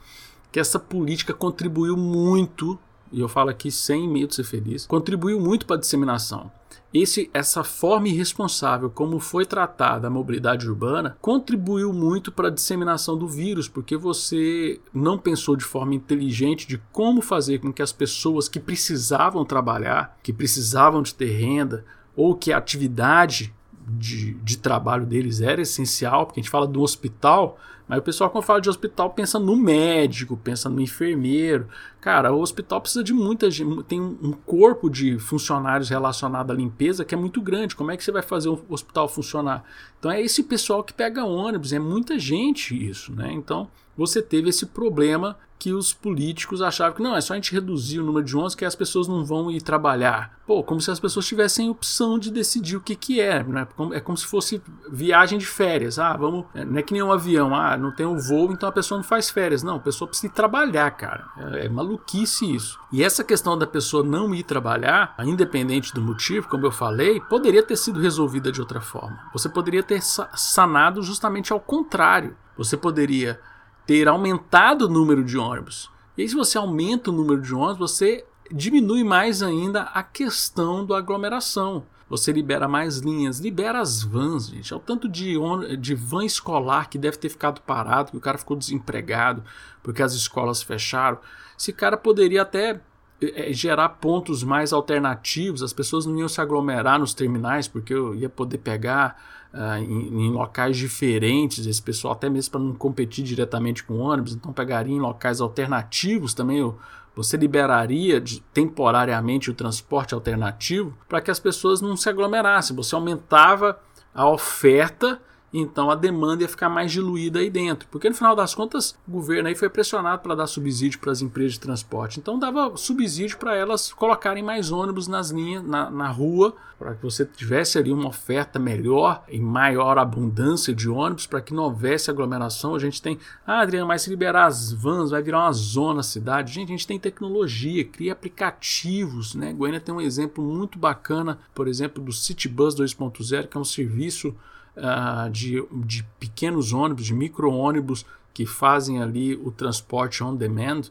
que 0.52 0.60
essa 0.60 0.78
política 0.78 1.34
contribuiu 1.34 1.98
muito, 1.98 2.78
e 3.12 3.20
eu 3.20 3.28
falo 3.28 3.50
aqui 3.50 3.72
sem 3.72 4.08
medo 4.08 4.28
de 4.28 4.36
ser 4.36 4.44
feliz, 4.44 4.86
contribuiu 4.86 5.40
muito 5.40 5.66
para 5.66 5.78
a 5.78 5.80
disseminação. 5.80 6.52
Esse, 6.94 7.30
essa 7.34 7.64
forma 7.64 8.08
irresponsável 8.08 8.90
como 8.90 9.20
foi 9.20 9.46
tratada 9.46 10.08
a 10.08 10.12
mobilidade 10.12 10.68
urbana 10.68 11.18
contribuiu 11.20 11.92
muito 11.92 12.32
para 12.32 12.50
a 12.50 12.52
disseminação 12.52 13.18
do 13.18 13.28
vírus, 13.28 13.68
porque 13.68 13.98
você 13.98 14.80
não 14.94 15.18
pensou 15.18 15.56
de 15.56 15.64
forma 15.64 15.96
inteligente 15.96 16.68
de 16.68 16.78
como 16.92 17.22
fazer 17.22 17.60
com 17.60 17.74
que 17.74 17.82
as 17.82 17.92
pessoas 17.92 18.48
que 18.48 18.60
precisavam 18.60 19.44
trabalhar, 19.44 20.18
que 20.22 20.32
precisavam 20.32 21.02
de 21.02 21.16
ter 21.16 21.32
renda, 21.32 21.84
ou 22.16 22.36
que 22.36 22.54
a 22.54 22.58
atividade 22.58 23.54
de, 23.88 24.36
de 24.36 24.58
trabalho 24.58 25.06
deles 25.06 25.42
era 25.42 25.62
essencial, 25.62 26.26
porque 26.26 26.40
a 26.40 26.44
gente 26.44 26.52
fala 26.52 26.68
do 26.68 26.82
hospital, 26.82 27.58
mas 27.88 28.00
o 28.00 28.02
pessoal, 28.02 28.30
quando 28.30 28.46
fala 28.46 28.62
de 28.62 28.70
hospital, 28.70 29.10
pensa 29.10 29.38
no 29.38 29.56
médico, 29.56 30.38
pensa 30.38 30.70
no 30.70 30.80
enfermeiro. 30.80 31.68
Cara, 32.04 32.34
o 32.34 32.42
hospital 32.42 32.82
precisa 32.82 33.02
de 33.02 33.14
muita 33.14 33.50
gente. 33.50 33.82
Tem 33.84 34.02
um 34.02 34.34
corpo 34.34 34.90
de 34.90 35.18
funcionários 35.18 35.88
relacionado 35.88 36.52
à 36.52 36.54
limpeza 36.54 37.06
que 37.06 37.16
é 37.16 37.18
muito 37.18 37.42
grande. 37.42 37.78
Como 37.78 37.92
é 37.92 37.96
que 37.96 38.04
você 38.04 38.12
vai 38.12 38.22
fazer 38.22 38.50
o 38.50 38.62
hospital 38.68 39.08
funcionar? 39.08 39.64
Então 39.98 40.12
é 40.12 40.22
esse 40.22 40.44
pessoal 40.44 40.84
que 40.84 40.92
pega 40.92 41.24
ônibus, 41.24 41.72
é 41.72 41.80
muita 41.80 42.20
gente 42.20 42.76
isso, 42.76 43.14
né? 43.14 43.32
Então 43.32 43.70
você 43.96 44.22
teve 44.22 44.50
esse 44.50 44.66
problema 44.66 45.38
que 45.64 45.72
os 45.72 45.94
políticos 45.94 46.62
achavam 46.62 46.98
que 46.98 47.02
não, 47.02 47.16
é 47.16 47.22
só 47.22 47.32
a 47.32 47.38
gente 47.38 47.54
reduzir 47.54 48.02
o 48.02 48.04
número 48.04 48.26
de 48.26 48.36
ônibus 48.36 48.54
que 48.54 48.66
as 48.66 48.76
pessoas 48.76 49.08
não 49.08 49.24
vão 49.24 49.50
ir 49.50 49.62
trabalhar. 49.62 50.38
Pô, 50.46 50.62
como 50.62 50.82
se 50.82 50.92
as 50.92 51.00
pessoas 51.00 51.26
tivessem 51.26 51.70
opção 51.70 52.20
de 52.20 52.30
decidir 52.30 52.76
o 52.76 52.82
que, 52.82 52.98
que 52.98 53.22
é. 53.22 53.42
Né? 53.42 53.66
É 53.94 54.02
como 54.02 54.18
se 54.18 54.26
fosse 54.26 54.62
viagem 54.92 55.40
de 55.40 55.46
férias. 55.46 55.98
Ah, 55.98 56.18
vamos. 56.18 56.48
É, 56.54 56.66
não 56.66 56.78
é 56.78 56.82
que 56.82 56.92
nem 56.92 57.02
um 57.02 57.14
avião, 57.14 57.56
ah, 57.56 57.78
não 57.78 57.96
tem 57.96 58.06
um 58.06 58.18
voo, 58.18 58.52
então 58.52 58.68
a 58.68 58.74
pessoa 58.74 58.98
não 58.98 59.06
faz 59.06 59.30
férias. 59.30 59.64
Não, 59.64 59.78
a 59.78 59.80
pessoa 59.80 60.06
precisa 60.06 60.28
ir 60.28 60.36
trabalhar, 60.36 60.92
cara. 60.92 61.28
É, 61.38 61.68
é 61.68 61.70
maluquice 61.94 62.54
isso. 62.54 62.80
E 62.92 63.04
essa 63.04 63.24
questão 63.24 63.58
da 63.58 63.68
pessoa 63.68 64.04
não 64.04 64.34
ir 64.34 64.44
trabalhar, 64.44 65.16
independente 65.20 65.94
do 65.94 66.02
motivo, 66.02 66.50
como 66.50 66.66
eu 66.66 66.72
falei, 66.72 67.20
poderia 67.22 67.64
ter 67.64 67.76
sido 67.76 68.00
resolvida 68.00 68.52
de 68.52 68.60
outra 68.60 68.82
forma. 68.82 69.20
Você 69.32 69.48
poderia 69.48 69.84
ter 69.84 70.02
sanado 70.02 71.02
justamente 71.02 71.54
ao 71.54 71.60
contrário. 71.60 72.36
Você 72.58 72.76
poderia 72.76 73.40
ter 73.86 74.08
aumentado 74.08 74.86
o 74.86 74.90
número 74.90 75.24
de 75.24 75.38
ônibus. 75.38 75.90
E 76.18 76.22
aí, 76.22 76.30
se 76.30 76.36
você 76.36 76.58
aumenta 76.58 77.10
o 77.10 77.14
número 77.14 77.42
de 77.42 77.54
ônibus, 77.54 77.92
você 77.92 78.26
diminui 78.52 79.04
mais 79.04 79.42
ainda 79.42 79.84
a 79.84 80.04
questão 80.04 80.86
da 80.86 80.98
aglomeração. 80.98 81.86
Você 82.10 82.32
libera 82.32 82.68
mais 82.68 82.98
linhas, 82.98 83.40
libera 83.40 83.80
as 83.80 84.04
vans, 84.04 84.50
gente. 84.50 84.74
É 84.74 84.76
o 84.76 84.80
tanto 84.80 85.08
de, 85.10 85.36
de 85.80 85.96
van 85.96 86.26
escolar 86.26 86.90
que 86.90 86.98
deve 86.98 87.18
ter 87.18 87.30
ficado 87.30 87.62
parado, 87.62 88.12
que 88.12 88.18
o 88.18 88.22
cara 88.22 88.38
ficou 88.38 88.58
desempregado 88.58 89.44
porque 89.82 90.02
as 90.02 90.14
escolas 90.14 90.62
fecharam. 90.62 91.20
Esse 91.58 91.74
cara 91.74 91.98
poderia 91.98 92.42
até 92.42 92.82
é, 93.22 93.54
gerar 93.54 93.90
pontos 93.90 94.44
mais 94.44 94.74
alternativos, 94.74 95.62
as 95.62 95.74
pessoas 95.74 96.06
não 96.06 96.18
iam 96.18 96.28
se 96.28 96.42
aglomerar 96.42 97.00
nos 97.00 97.14
terminais, 97.14 97.68
porque 97.68 97.94
eu 97.94 98.16
ia 98.16 98.30
poder 98.30 98.58
pegar 98.58 99.22
uh, 99.54 99.78
em, 99.78 100.26
em, 100.26 100.32
locais 100.32 100.76
diferentes, 100.76 101.66
esse 101.66 101.82
pessoal 101.82 102.14
até 102.14 102.30
mesmo 102.30 102.52
para 102.52 102.62
não 102.62 102.74
competir 102.74 103.24
diretamente 103.24 103.84
com 103.84 104.00
ônibus, 104.00 104.34
então 104.34 104.52
pegaria 104.52 104.94
em 104.94 105.00
locais 105.00 105.40
alternativos 105.40 106.34
também, 106.34 106.74
você 107.16 107.38
liberaria 107.38 108.20
de, 108.20 108.40
temporariamente 108.54 109.50
o 109.50 109.54
transporte 109.54 110.14
alternativo 110.14 110.98
para 111.08 111.22
que 111.22 111.32
as 111.32 111.40
pessoas 111.40 111.82
não 111.82 111.96
se 111.96 112.10
aglomerassem, 112.10 112.76
você 112.76 112.96
aumentava 112.96 113.80
a 114.14 114.28
oferta 114.28 115.22
então 115.60 115.92
a 115.92 115.96
demanda 115.96 116.42
ia 116.42 116.50
ficar 116.50 116.68
mais 116.68 116.92
diluída 116.92 117.40
aí 117.40 117.50
dentro. 117.50 117.88
Porque 117.92 118.10
no 118.10 118.16
final 118.16 118.36
das 118.36 118.56
contas, 118.56 118.96
o 119.08 119.12
governo 119.12 119.48
aí 119.48 119.56
foi 119.56 119.70
pressionado 119.70 120.22
para 120.22 120.34
dar 120.34 120.48
subsídio 120.48 121.00
para 121.00 121.12
as 121.12 121.22
empresas 121.22 121.54
de 121.54 121.60
transporte. 121.60 122.20
Então 122.20 122.40
dava 122.40 122.76
subsídio 122.76 123.38
para 123.38 123.56
elas 123.56 123.94
colocarem 123.94 124.42
mais 124.42 124.72
ônibus 124.72 125.08
nas 125.08 125.30
linhas, 125.30 125.64
na, 125.64 125.92
na 125.92 126.10
rua, 126.10 126.56
para 126.80 126.96
que 126.96 127.04
você 127.04 127.24
tivesse 127.24 127.78
ali 127.78 127.92
uma 127.92 128.10
oferta 128.10 128.58
melhor 128.58 129.24
e 129.30 129.40
maior 129.40 129.98
abundância 129.98 130.74
de 130.74 130.90
ônibus, 130.90 131.28
para 131.28 131.40
que 131.40 131.54
não 131.54 131.64
houvesse 131.64 132.10
aglomeração. 132.10 132.74
A 132.74 132.80
gente 132.80 133.02
tem, 133.02 133.20
ah, 133.46 133.62
Adriano, 133.62 133.88
mas 133.88 134.02
se 134.02 134.10
liberar 134.10 134.48
as 134.48 134.74
vans 134.74 135.12
vai 135.12 135.22
virar 135.22 135.46
uma 135.46 135.54
zona 135.54 136.02
cidade. 136.02 136.52
Gente, 136.52 136.70
a 136.70 136.72
gente 136.72 136.88
tem 136.88 137.00
tecnologia, 137.00 137.86
cria 137.86 138.12
aplicativos, 138.12 139.36
né? 139.36 139.54
Goiânia 139.54 139.80
tem 139.80 139.94
um 139.94 140.02
exemplo 140.02 140.44
muito 140.44 140.80
bacana, 140.80 141.38
por 141.54 141.68
exemplo, 141.68 142.04
do 142.04 142.12
Citybus 142.12 142.76
2.0, 142.76 143.48
que 143.48 143.56
é 143.56 143.60
um 143.60 143.64
serviço 143.64 144.36
uh, 144.78 145.30
de, 145.30 145.64
de 145.86 146.04
pequenos 146.20 146.74
ônibus, 146.74 147.06
de 147.06 147.14
micro-ônibus 147.14 148.06
que 148.34 148.46
fazem 148.46 149.02
ali 149.02 149.36
o 149.36 149.52
transporte 149.52 150.24
on 150.24 150.36
demand, 150.36 150.84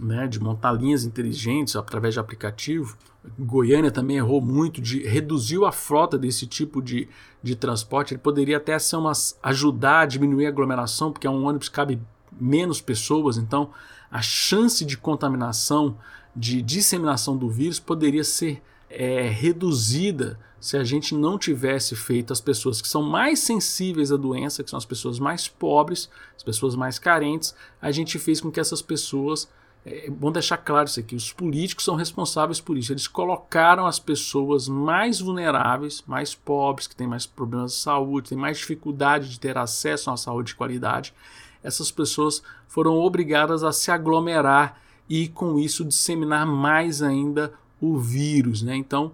né, 0.00 0.26
de 0.26 0.40
montar 0.40 0.72
linhas 0.72 1.04
inteligentes 1.04 1.76
através 1.76 2.14
de 2.14 2.20
aplicativo. 2.20 2.96
Goiânia 3.38 3.90
também 3.90 4.16
errou 4.16 4.40
muito 4.40 4.80
de 4.80 5.06
reduziu 5.06 5.66
a 5.66 5.72
frota 5.72 6.18
desse 6.18 6.46
tipo 6.46 6.80
de, 6.80 7.06
de 7.42 7.54
transporte. 7.54 8.14
Ele 8.14 8.20
poderia 8.20 8.56
até 8.56 8.78
ser 8.78 8.96
umas, 8.96 9.38
ajudar 9.42 10.00
a 10.00 10.06
diminuir 10.06 10.46
a 10.46 10.48
aglomeração, 10.48 11.12
porque 11.12 11.26
é 11.26 11.30
um 11.30 11.46
ônibus 11.46 11.68
cabe 11.68 12.00
menos 12.32 12.80
pessoas, 12.80 13.36
então 13.36 13.70
a 14.10 14.22
chance 14.22 14.84
de 14.84 14.96
contaminação, 14.96 15.96
de 16.34 16.62
disseminação 16.62 17.36
do 17.36 17.50
vírus 17.50 17.78
poderia 17.78 18.24
ser 18.24 18.62
é, 18.90 19.28
reduzida 19.28 20.38
se 20.60 20.76
a 20.76 20.84
gente 20.84 21.14
não 21.14 21.38
tivesse 21.38 21.96
feito 21.96 22.32
as 22.32 22.40
pessoas 22.40 22.82
que 22.82 22.88
são 22.88 23.02
mais 23.02 23.38
sensíveis 23.38 24.12
à 24.12 24.16
doença, 24.16 24.62
que 24.62 24.68
são 24.68 24.76
as 24.76 24.84
pessoas 24.84 25.18
mais 25.18 25.48
pobres, 25.48 26.10
as 26.36 26.42
pessoas 26.42 26.76
mais 26.76 26.98
carentes, 26.98 27.54
a 27.80 27.90
gente 27.90 28.18
fez 28.18 28.40
com 28.40 28.50
que 28.50 28.60
essas 28.60 28.82
pessoas. 28.82 29.48
É, 29.86 30.08
é 30.08 30.10
bom 30.10 30.30
deixar 30.30 30.58
claro 30.58 30.86
isso 30.86 31.00
aqui: 31.00 31.16
os 31.16 31.32
políticos 31.32 31.84
são 31.86 31.94
responsáveis 31.94 32.60
por 32.60 32.76
isso. 32.76 32.92
Eles 32.92 33.08
colocaram 33.08 33.86
as 33.86 33.98
pessoas 33.98 34.68
mais 34.68 35.20
vulneráveis, 35.20 36.04
mais 36.06 36.34
pobres, 36.34 36.86
que 36.86 36.94
têm 36.94 37.06
mais 37.06 37.24
problemas 37.24 37.72
de 37.72 37.78
saúde, 37.78 38.28
têm 38.28 38.38
mais 38.38 38.58
dificuldade 38.58 39.30
de 39.30 39.40
ter 39.40 39.56
acesso 39.56 40.10
a 40.10 40.12
uma 40.12 40.18
saúde 40.18 40.48
de 40.48 40.56
qualidade. 40.56 41.14
Essas 41.62 41.90
pessoas 41.90 42.42
foram 42.68 42.98
obrigadas 42.98 43.62
a 43.62 43.72
se 43.72 43.90
aglomerar 43.90 44.78
e, 45.08 45.28
com 45.28 45.58
isso, 45.58 45.84
disseminar 45.84 46.46
mais 46.46 47.00
ainda 47.02 47.52
o 47.80 47.98
vírus. 47.98 48.62
Né? 48.62 48.76
Então, 48.76 49.12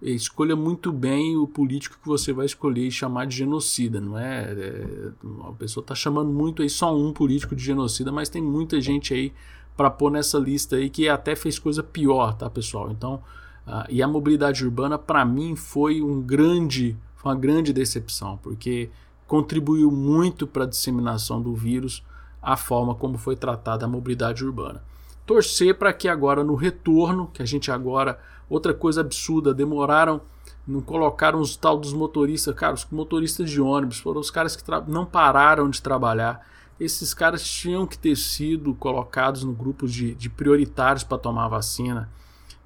escolha 0.00 0.54
muito 0.54 0.92
bem 0.92 1.36
o 1.36 1.46
político 1.46 1.98
que 2.00 2.06
você 2.06 2.32
vai 2.32 2.46
escolher 2.46 2.86
e 2.86 2.90
chamar 2.90 3.26
de 3.26 3.36
genocida, 3.36 4.00
não 4.00 4.18
é? 4.18 4.52
é 4.52 5.10
a 5.48 5.52
pessoa 5.52 5.82
está 5.82 5.94
chamando 5.94 6.30
muito 6.30 6.62
aí 6.62 6.70
só 6.70 6.96
um 6.96 7.12
político 7.12 7.56
de 7.56 7.64
genocida, 7.64 8.12
mas 8.12 8.28
tem 8.28 8.42
muita 8.42 8.80
gente 8.80 9.14
aí 9.14 9.32
para 9.76 9.90
pôr 9.90 10.10
nessa 10.10 10.38
lista 10.38 10.76
aí 10.76 10.88
que 10.88 11.08
até 11.08 11.34
fez 11.36 11.58
coisa 11.58 11.82
pior, 11.82 12.34
tá, 12.34 12.48
pessoal? 12.48 12.90
Então, 12.90 13.22
uh, 13.66 13.84
e 13.88 14.02
a 14.02 14.08
mobilidade 14.08 14.64
urbana 14.64 14.98
para 14.98 15.24
mim 15.24 15.54
foi 15.54 16.00
um 16.00 16.20
grande, 16.20 16.96
foi 17.16 17.32
uma 17.32 17.38
grande 17.38 17.72
decepção, 17.72 18.38
porque 18.42 18.90
contribuiu 19.26 19.90
muito 19.90 20.46
para 20.46 20.64
a 20.64 20.68
disseminação 20.68 21.42
do 21.42 21.54
vírus 21.54 22.02
a 22.40 22.56
forma 22.56 22.94
como 22.94 23.18
foi 23.18 23.34
tratada 23.34 23.84
a 23.84 23.88
mobilidade 23.88 24.44
urbana 24.44 24.82
torcer 25.26 25.76
para 25.76 25.92
que 25.92 26.08
agora 26.08 26.44
no 26.44 26.54
retorno, 26.54 27.28
que 27.34 27.42
a 27.42 27.46
gente 27.46 27.70
agora, 27.70 28.18
outra 28.48 28.72
coisa 28.72 29.00
absurda, 29.00 29.52
demoraram, 29.52 30.20
não 30.66 30.80
colocaram 30.80 31.40
os 31.40 31.56
tal 31.56 31.76
dos 31.76 31.92
motoristas, 31.92 32.54
cara, 32.54 32.74
os 32.74 32.86
motoristas 32.90 33.50
de 33.50 33.60
ônibus, 33.60 33.98
foram 33.98 34.20
os 34.20 34.30
caras 34.30 34.54
que 34.54 34.62
não 34.86 35.04
pararam 35.04 35.68
de 35.68 35.82
trabalhar. 35.82 36.46
Esses 36.78 37.12
caras 37.12 37.42
tinham 37.42 37.86
que 37.86 37.98
ter 37.98 38.16
sido 38.16 38.74
colocados 38.74 39.42
no 39.42 39.52
grupo 39.52 39.88
de, 39.88 40.14
de 40.14 40.30
prioritários 40.30 41.02
para 41.02 41.18
tomar 41.18 41.46
a 41.46 41.48
vacina. 41.48 42.08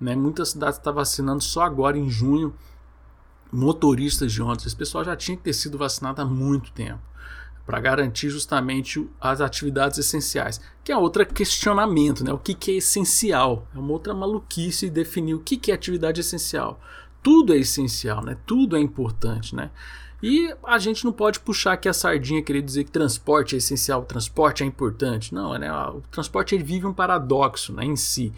Né? 0.01 0.15
Muitas 0.15 0.51
cidades 0.51 0.79
estão 0.79 0.93
vacinando 0.93 1.43
só 1.43 1.63
agora 1.63 1.97
em 1.97 2.11
junho 2.11 2.55
motoristas 3.53 4.33
de 4.33 4.43
ônibus. 4.43 4.67
Esse 4.67 4.77
pessoal 4.77 5.05
já 5.05 5.17
tinha 5.17 5.37
que 5.37 5.45
ter 5.45 5.53
sido 5.53 5.79
vacinado 5.79 6.21
há 6.21 6.25
muito 6.25 6.73
tempo 6.73 7.10
para 7.71 7.79
garantir 7.79 8.29
justamente 8.31 9.09
as 9.21 9.41
atividades 9.41 9.97
essenciais. 9.97 10.61
Que 10.83 10.91
é 10.91 10.97
outro 10.97 11.25
questionamento, 11.25 12.25
né? 12.25 12.33
O 12.33 12.39
que, 12.39 12.53
que 12.53 12.73
é 12.73 12.75
essencial? 12.75 13.69
É 13.73 13.79
uma 13.79 13.93
outra 13.93 14.13
maluquice 14.13 14.91
definir 14.91 15.35
o 15.35 15.39
que, 15.39 15.57
que 15.57 15.71
é 15.71 15.75
atividade 15.75 16.21
essencial. 16.21 16.81
Tudo 17.23 17.55
é 17.55 17.59
essencial, 17.59 18.25
né? 18.25 18.37
Tudo 18.45 18.77
é 18.77 18.81
importante, 18.81 19.55
né? 19.55 19.71
E 20.21 20.53
a 20.65 20.81
gente 20.81 21.05
não 21.05 21.13
pode 21.13 21.39
puxar 21.39 21.75
aqui 21.75 21.89
a 21.89 21.93
sardinha 21.93 22.43
querer 22.43 22.61
dizer 22.61 22.83
que 22.83 22.91
transporte 22.91 23.55
é 23.55 23.59
essencial, 23.59 24.03
transporte 24.03 24.65
é 24.65 24.67
importante. 24.67 25.33
Não, 25.33 25.57
né? 25.57 25.73
O 25.73 26.03
transporte 26.11 26.57
ele 26.57 26.65
vive 26.65 26.87
um 26.87 26.93
paradoxo 26.93 27.73
né, 27.73 27.85
em 27.85 27.95
si. 27.95 28.33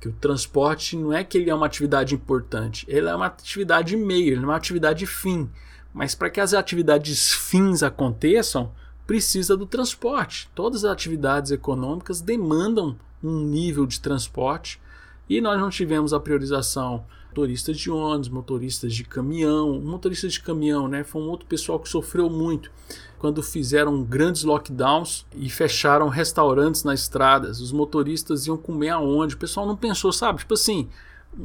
Que 0.00 0.06
o 0.06 0.12
transporte 0.12 0.96
não 0.96 1.12
é 1.12 1.24
que 1.24 1.36
ele 1.38 1.50
é 1.50 1.54
uma 1.54 1.66
atividade 1.66 2.14
importante, 2.14 2.86
ele 2.88 3.08
é 3.08 3.14
uma 3.16 3.26
atividade 3.26 3.96
meio, 3.96 4.34
ele 4.34 4.42
é 4.42 4.44
uma 4.44 4.54
atividade 4.54 5.04
fim. 5.06 5.50
Mas 5.96 6.14
para 6.14 6.28
que 6.28 6.42
as 6.42 6.52
atividades 6.52 7.32
fins 7.32 7.82
aconteçam, 7.82 8.70
precisa 9.06 9.56
do 9.56 9.64
transporte. 9.64 10.46
Todas 10.54 10.84
as 10.84 10.92
atividades 10.92 11.50
econômicas 11.50 12.20
demandam 12.20 12.98
um 13.24 13.40
nível 13.40 13.86
de 13.86 13.98
transporte 13.98 14.78
e 15.26 15.40
nós 15.40 15.58
não 15.58 15.70
tivemos 15.70 16.12
a 16.12 16.20
priorização 16.20 17.02
motoristas 17.30 17.78
de 17.78 17.90
ônibus, 17.90 18.28
motoristas 18.28 18.94
de 18.94 19.04
caminhão. 19.04 19.80
Motoristas 19.80 20.34
de 20.34 20.42
caminhão, 20.42 20.86
né, 20.86 21.02
foi 21.02 21.22
um 21.22 21.30
outro 21.30 21.46
pessoal 21.46 21.80
que 21.80 21.88
sofreu 21.88 22.28
muito 22.28 22.70
quando 23.18 23.42
fizeram 23.42 24.04
grandes 24.04 24.42
lockdowns 24.42 25.24
e 25.34 25.48
fecharam 25.48 26.08
restaurantes 26.08 26.84
nas 26.84 27.00
estradas. 27.00 27.58
Os 27.58 27.72
motoristas 27.72 28.46
iam 28.46 28.58
comer 28.58 28.90
aonde? 28.90 29.34
O 29.34 29.38
pessoal 29.38 29.66
não 29.66 29.76
pensou, 29.76 30.12
sabe? 30.12 30.40
Tipo 30.40 30.52
assim, 30.52 30.90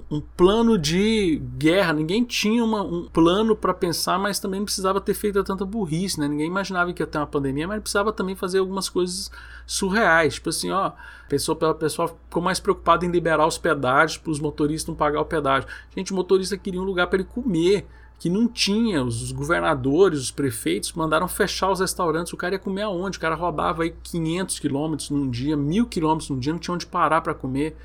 um 0.09 0.21
plano 0.21 0.77
de 0.77 1.41
guerra. 1.57 1.93
Ninguém 1.93 2.23
tinha 2.23 2.63
uma, 2.63 2.81
um 2.81 3.07
plano 3.07 3.55
para 3.55 3.73
pensar, 3.73 4.17
mas 4.17 4.39
também 4.39 4.59
não 4.59 4.65
precisava 4.65 5.01
ter 5.01 5.13
feito 5.13 5.43
tanta 5.43 5.65
burrice, 5.65 6.19
né? 6.19 6.27
Ninguém 6.27 6.47
imaginava 6.47 6.93
que 6.93 7.01
ia 7.01 7.07
ter 7.07 7.17
uma 7.17 7.27
pandemia, 7.27 7.67
mas 7.67 7.81
precisava 7.81 8.13
também 8.13 8.35
fazer 8.35 8.59
algumas 8.59 8.87
coisas 8.87 9.29
surreais. 9.65 10.35
Tipo 10.35 10.49
assim, 10.49 10.71
ó, 10.71 10.91
pessoa 11.27 11.55
pela 11.55 11.73
pessoa 11.73 12.07
ficou 12.07 12.41
mais 12.41 12.59
preocupada 12.59 13.05
em 13.05 13.11
liberar 13.11 13.45
os 13.45 13.57
pedágios 13.57 14.17
para 14.17 14.31
os 14.31 14.39
motoristas 14.39 14.87
não 14.87 14.95
pagar 14.95 15.21
o 15.21 15.25
pedágio. 15.25 15.67
Gente, 15.95 16.13
o 16.13 16.15
motorista 16.15 16.57
queria 16.57 16.81
um 16.81 16.85
lugar 16.85 17.07
para 17.07 17.19
ele 17.19 17.27
comer 17.27 17.85
que 18.21 18.29
não 18.29 18.47
tinha, 18.47 19.03
os 19.03 19.31
governadores, 19.31 20.19
os 20.19 20.29
prefeitos 20.29 20.93
mandaram 20.93 21.27
fechar 21.27 21.71
os 21.71 21.79
restaurantes, 21.79 22.31
o 22.31 22.37
cara 22.37 22.53
ia 22.53 22.59
comer 22.59 22.83
aonde? 22.83 23.17
O 23.17 23.21
cara 23.21 23.33
roubava 23.33 23.81
aí 23.81 23.95
500 24.03 24.59
quilômetros 24.59 25.09
num 25.09 25.27
dia, 25.27 25.57
mil 25.57 25.87
quilômetros 25.87 26.29
num 26.29 26.37
dia, 26.37 26.53
não 26.53 26.59
tinha 26.59 26.75
onde 26.75 26.85
parar 26.85 27.21
para 27.21 27.33
comer. 27.33 27.75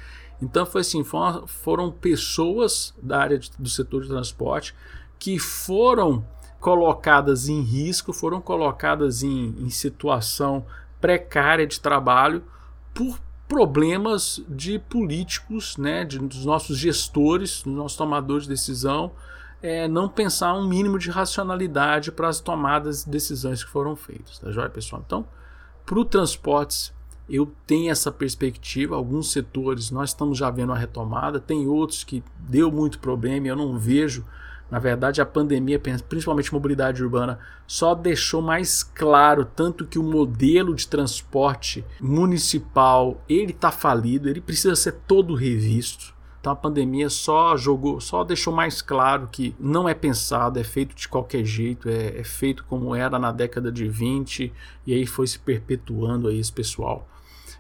Então 0.41 0.67
foi 0.67 0.83
assim, 0.83 1.03
foram, 1.03 1.47
foram 1.47 1.91
pessoas 1.91 2.95
da 3.03 3.19
área 3.19 3.39
de, 3.39 3.51
do 3.59 3.69
setor 3.69 4.03
de 4.03 4.09
transporte 4.09 4.75
que 5.19 5.39
foram 5.39 6.25
colocadas 6.61 7.49
em 7.49 7.61
risco, 7.63 8.13
foram 8.13 8.41
colocadas 8.41 9.23
em, 9.23 9.55
em 9.59 9.71
situação 9.71 10.67
precária 11.01 11.67
de 11.67 11.81
trabalho 11.81 12.43
por 12.93 13.19
problemas 13.49 14.43
de 14.49 14.79
políticos, 14.79 15.77
né, 15.77 16.05
de, 16.05 16.19
dos 16.19 16.45
nossos 16.45 16.77
gestores, 16.77 17.63
dos 17.63 17.73
nossos 17.73 17.97
tomadores 17.97 18.45
de 18.45 18.51
decisão, 18.51 19.13
é, 19.63 19.87
não 19.89 20.09
pensar 20.09 20.55
um 20.55 20.67
mínimo 20.67 20.99
de 20.99 21.11
racionalidade 21.11 22.11
para 22.13 22.29
as 22.29 22.41
tomadas 22.41 23.05
de 23.05 23.11
decisões 23.11 23.63
que 23.63 23.71
foram 23.71 23.97
feitas, 23.97 24.39
tá 24.39 24.51
joia, 24.51 24.69
pessoal? 24.69 25.03
Então, 25.07 25.27
para 25.85 25.99
o 25.99 26.05
transportes, 26.05 26.93
eu 27.29 27.53
tenho 27.67 27.91
essa 27.91 28.11
perspectiva. 28.11 28.97
Alguns 28.97 29.33
setores 29.33 29.91
nós 29.91 30.11
estamos 30.11 30.39
já 30.39 30.51
vendo 30.51 30.73
a 30.73 30.79
retomada, 30.79 31.41
tem 31.41 31.67
outros 31.67 32.05
que 32.05 32.23
deu 32.39 32.71
muito 32.71 32.99
problema 32.99 33.49
eu 33.49 33.57
não 33.57 33.79
vejo. 33.79 34.25
Na 34.69 34.81
verdade, 34.81 35.21
a 35.21 35.27
pandemia, 35.27 35.81
principalmente 36.09 36.53
mobilidade 36.53 37.03
urbana, 37.03 37.39
só 37.69 37.95
deixou 37.95 38.43
mais 38.43 38.83
claro 38.83 39.45
tanto 39.45 39.87
que 39.87 39.99
o 39.99 40.03
modelo 40.03 40.75
de 40.75 40.89
transporte 40.89 41.85
municipal 42.01 43.23
ele 43.29 43.53
está 43.53 43.71
falido, 43.71 44.29
ele 44.29 44.41
precisa 44.41 44.75
ser 44.75 44.93
todo 45.07 45.37
revisto. 45.37 46.17
Então 46.41 46.53
a 46.53 46.57
pandemia 46.57 47.09
só 47.11 47.57
jogou, 47.57 48.01
só 48.01 48.23
deixou 48.23 48.53
mais 48.53 48.81
claro 48.81 49.29
que 49.31 49.55
não 49.59 49.89
é 49.89 49.95
pensado, 49.95 50.59
é 50.59 50.65
feito 50.65 50.95
de 50.95 51.09
qualquer 51.09 51.45
jeito, 51.45 51.89
é, 51.89 52.21
é 52.21 52.25
feito 52.25 52.65
como 52.65 52.95
era 52.95 53.19
na 53.19 53.33
década 53.33 53.71
de 53.71 53.89
20 53.89 54.53
e 54.87 54.95
aí 54.95 55.07
foi 55.07 55.27
se 55.27 55.39
perpetuando 55.41 56.29
aí 56.29 56.39
esse 56.39 56.53
pessoal 56.53 57.07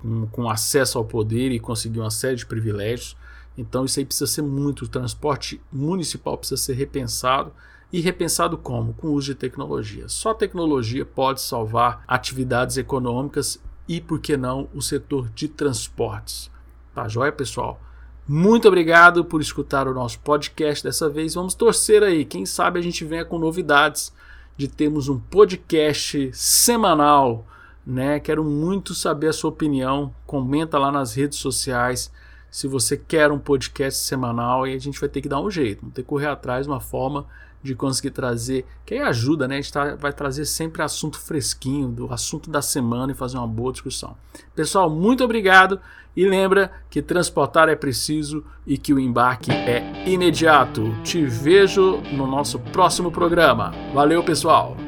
com, 0.00 0.26
com 0.26 0.50
acesso 0.50 0.98
ao 0.98 1.04
poder 1.04 1.52
e 1.52 1.60
conseguiu 1.60 2.02
uma 2.02 2.10
série 2.10 2.36
de 2.36 2.46
privilégios. 2.46 3.16
Então 3.56 3.84
isso 3.84 3.98
aí 3.98 4.04
precisa 4.04 4.26
ser 4.26 4.42
muito, 4.42 4.84
o 4.84 4.88
transporte 4.88 5.60
municipal 5.72 6.36
precisa 6.36 6.60
ser 6.60 6.74
repensado. 6.74 7.52
E 7.92 8.00
repensado 8.00 8.58
como? 8.58 8.92
Com 8.94 9.08
o 9.08 9.12
uso 9.12 9.28
de 9.28 9.34
tecnologia. 9.36 10.08
Só 10.08 10.34
tecnologia 10.34 11.06
pode 11.06 11.40
salvar 11.40 12.04
atividades 12.06 12.76
econômicas 12.76 13.60
e, 13.88 14.00
por 14.00 14.18
que 14.18 14.36
não, 14.36 14.68
o 14.74 14.82
setor 14.82 15.30
de 15.30 15.46
transportes. 15.46 16.50
Tá 16.92 17.06
joia, 17.06 17.30
pessoal? 17.30 17.80
Muito 18.28 18.66
obrigado 18.66 19.24
por 19.24 19.40
escutar 19.40 19.86
o 19.86 19.94
nosso 19.94 20.18
podcast 20.18 20.82
dessa 20.82 21.08
vez. 21.08 21.34
Vamos 21.34 21.54
torcer 21.54 22.02
aí. 22.02 22.24
Quem 22.24 22.44
sabe 22.44 22.80
a 22.80 22.82
gente 22.82 23.04
venha 23.04 23.24
com 23.24 23.38
novidades 23.38 24.12
de 24.56 24.66
termos 24.66 25.08
um 25.08 25.18
podcast 25.18 26.30
semanal, 26.32 27.46
né? 27.86 28.18
Quero 28.18 28.42
muito 28.42 28.94
saber 28.94 29.28
a 29.28 29.32
sua 29.32 29.50
opinião. 29.50 30.12
Comenta 30.26 30.78
lá 30.78 30.90
nas 30.90 31.14
redes 31.14 31.38
sociais 31.38 32.10
se 32.50 32.66
você 32.66 32.96
quer 32.96 33.30
um 33.30 33.38
podcast 33.38 34.00
semanal 34.00 34.66
e 34.66 34.74
a 34.74 34.78
gente 34.78 34.98
vai 34.98 35.08
ter 35.08 35.20
que 35.20 35.28
dar 35.28 35.40
um 35.40 35.50
jeito, 35.50 35.80
vamos 35.80 35.94
ter 35.94 36.02
que 36.02 36.08
correr 36.08 36.26
atrás 36.26 36.64
de 36.66 36.72
uma 36.72 36.80
forma 36.80 37.26
de 37.62 37.74
conseguir 37.74 38.12
trazer, 38.12 38.64
que 38.84 38.94
aí 38.94 39.00
ajuda, 39.00 39.48
né? 39.48 39.56
A 39.56 39.60
gente 39.60 39.72
tá, 39.72 39.94
vai 39.96 40.12
trazer 40.12 40.44
sempre 40.44 40.82
assunto 40.82 41.18
fresquinho, 41.18 41.88
do 41.88 42.12
assunto 42.12 42.48
da 42.48 42.62
semana 42.62 43.12
e 43.12 43.14
fazer 43.14 43.36
uma 43.36 43.46
boa 43.46 43.72
discussão. 43.72 44.16
Pessoal, 44.54 44.88
muito 44.88 45.24
obrigado 45.24 45.80
e 46.16 46.24
lembra 46.24 46.70
que 46.88 47.02
transportar 47.02 47.68
é 47.68 47.74
preciso 47.76 48.44
e 48.66 48.78
que 48.78 48.94
o 48.94 49.00
embarque 49.00 49.50
é 49.50 50.08
imediato. 50.08 50.94
Te 51.02 51.26
vejo 51.26 52.00
no 52.12 52.26
nosso 52.26 52.58
próximo 52.58 53.10
programa. 53.10 53.72
Valeu, 53.92 54.22
pessoal! 54.22 54.85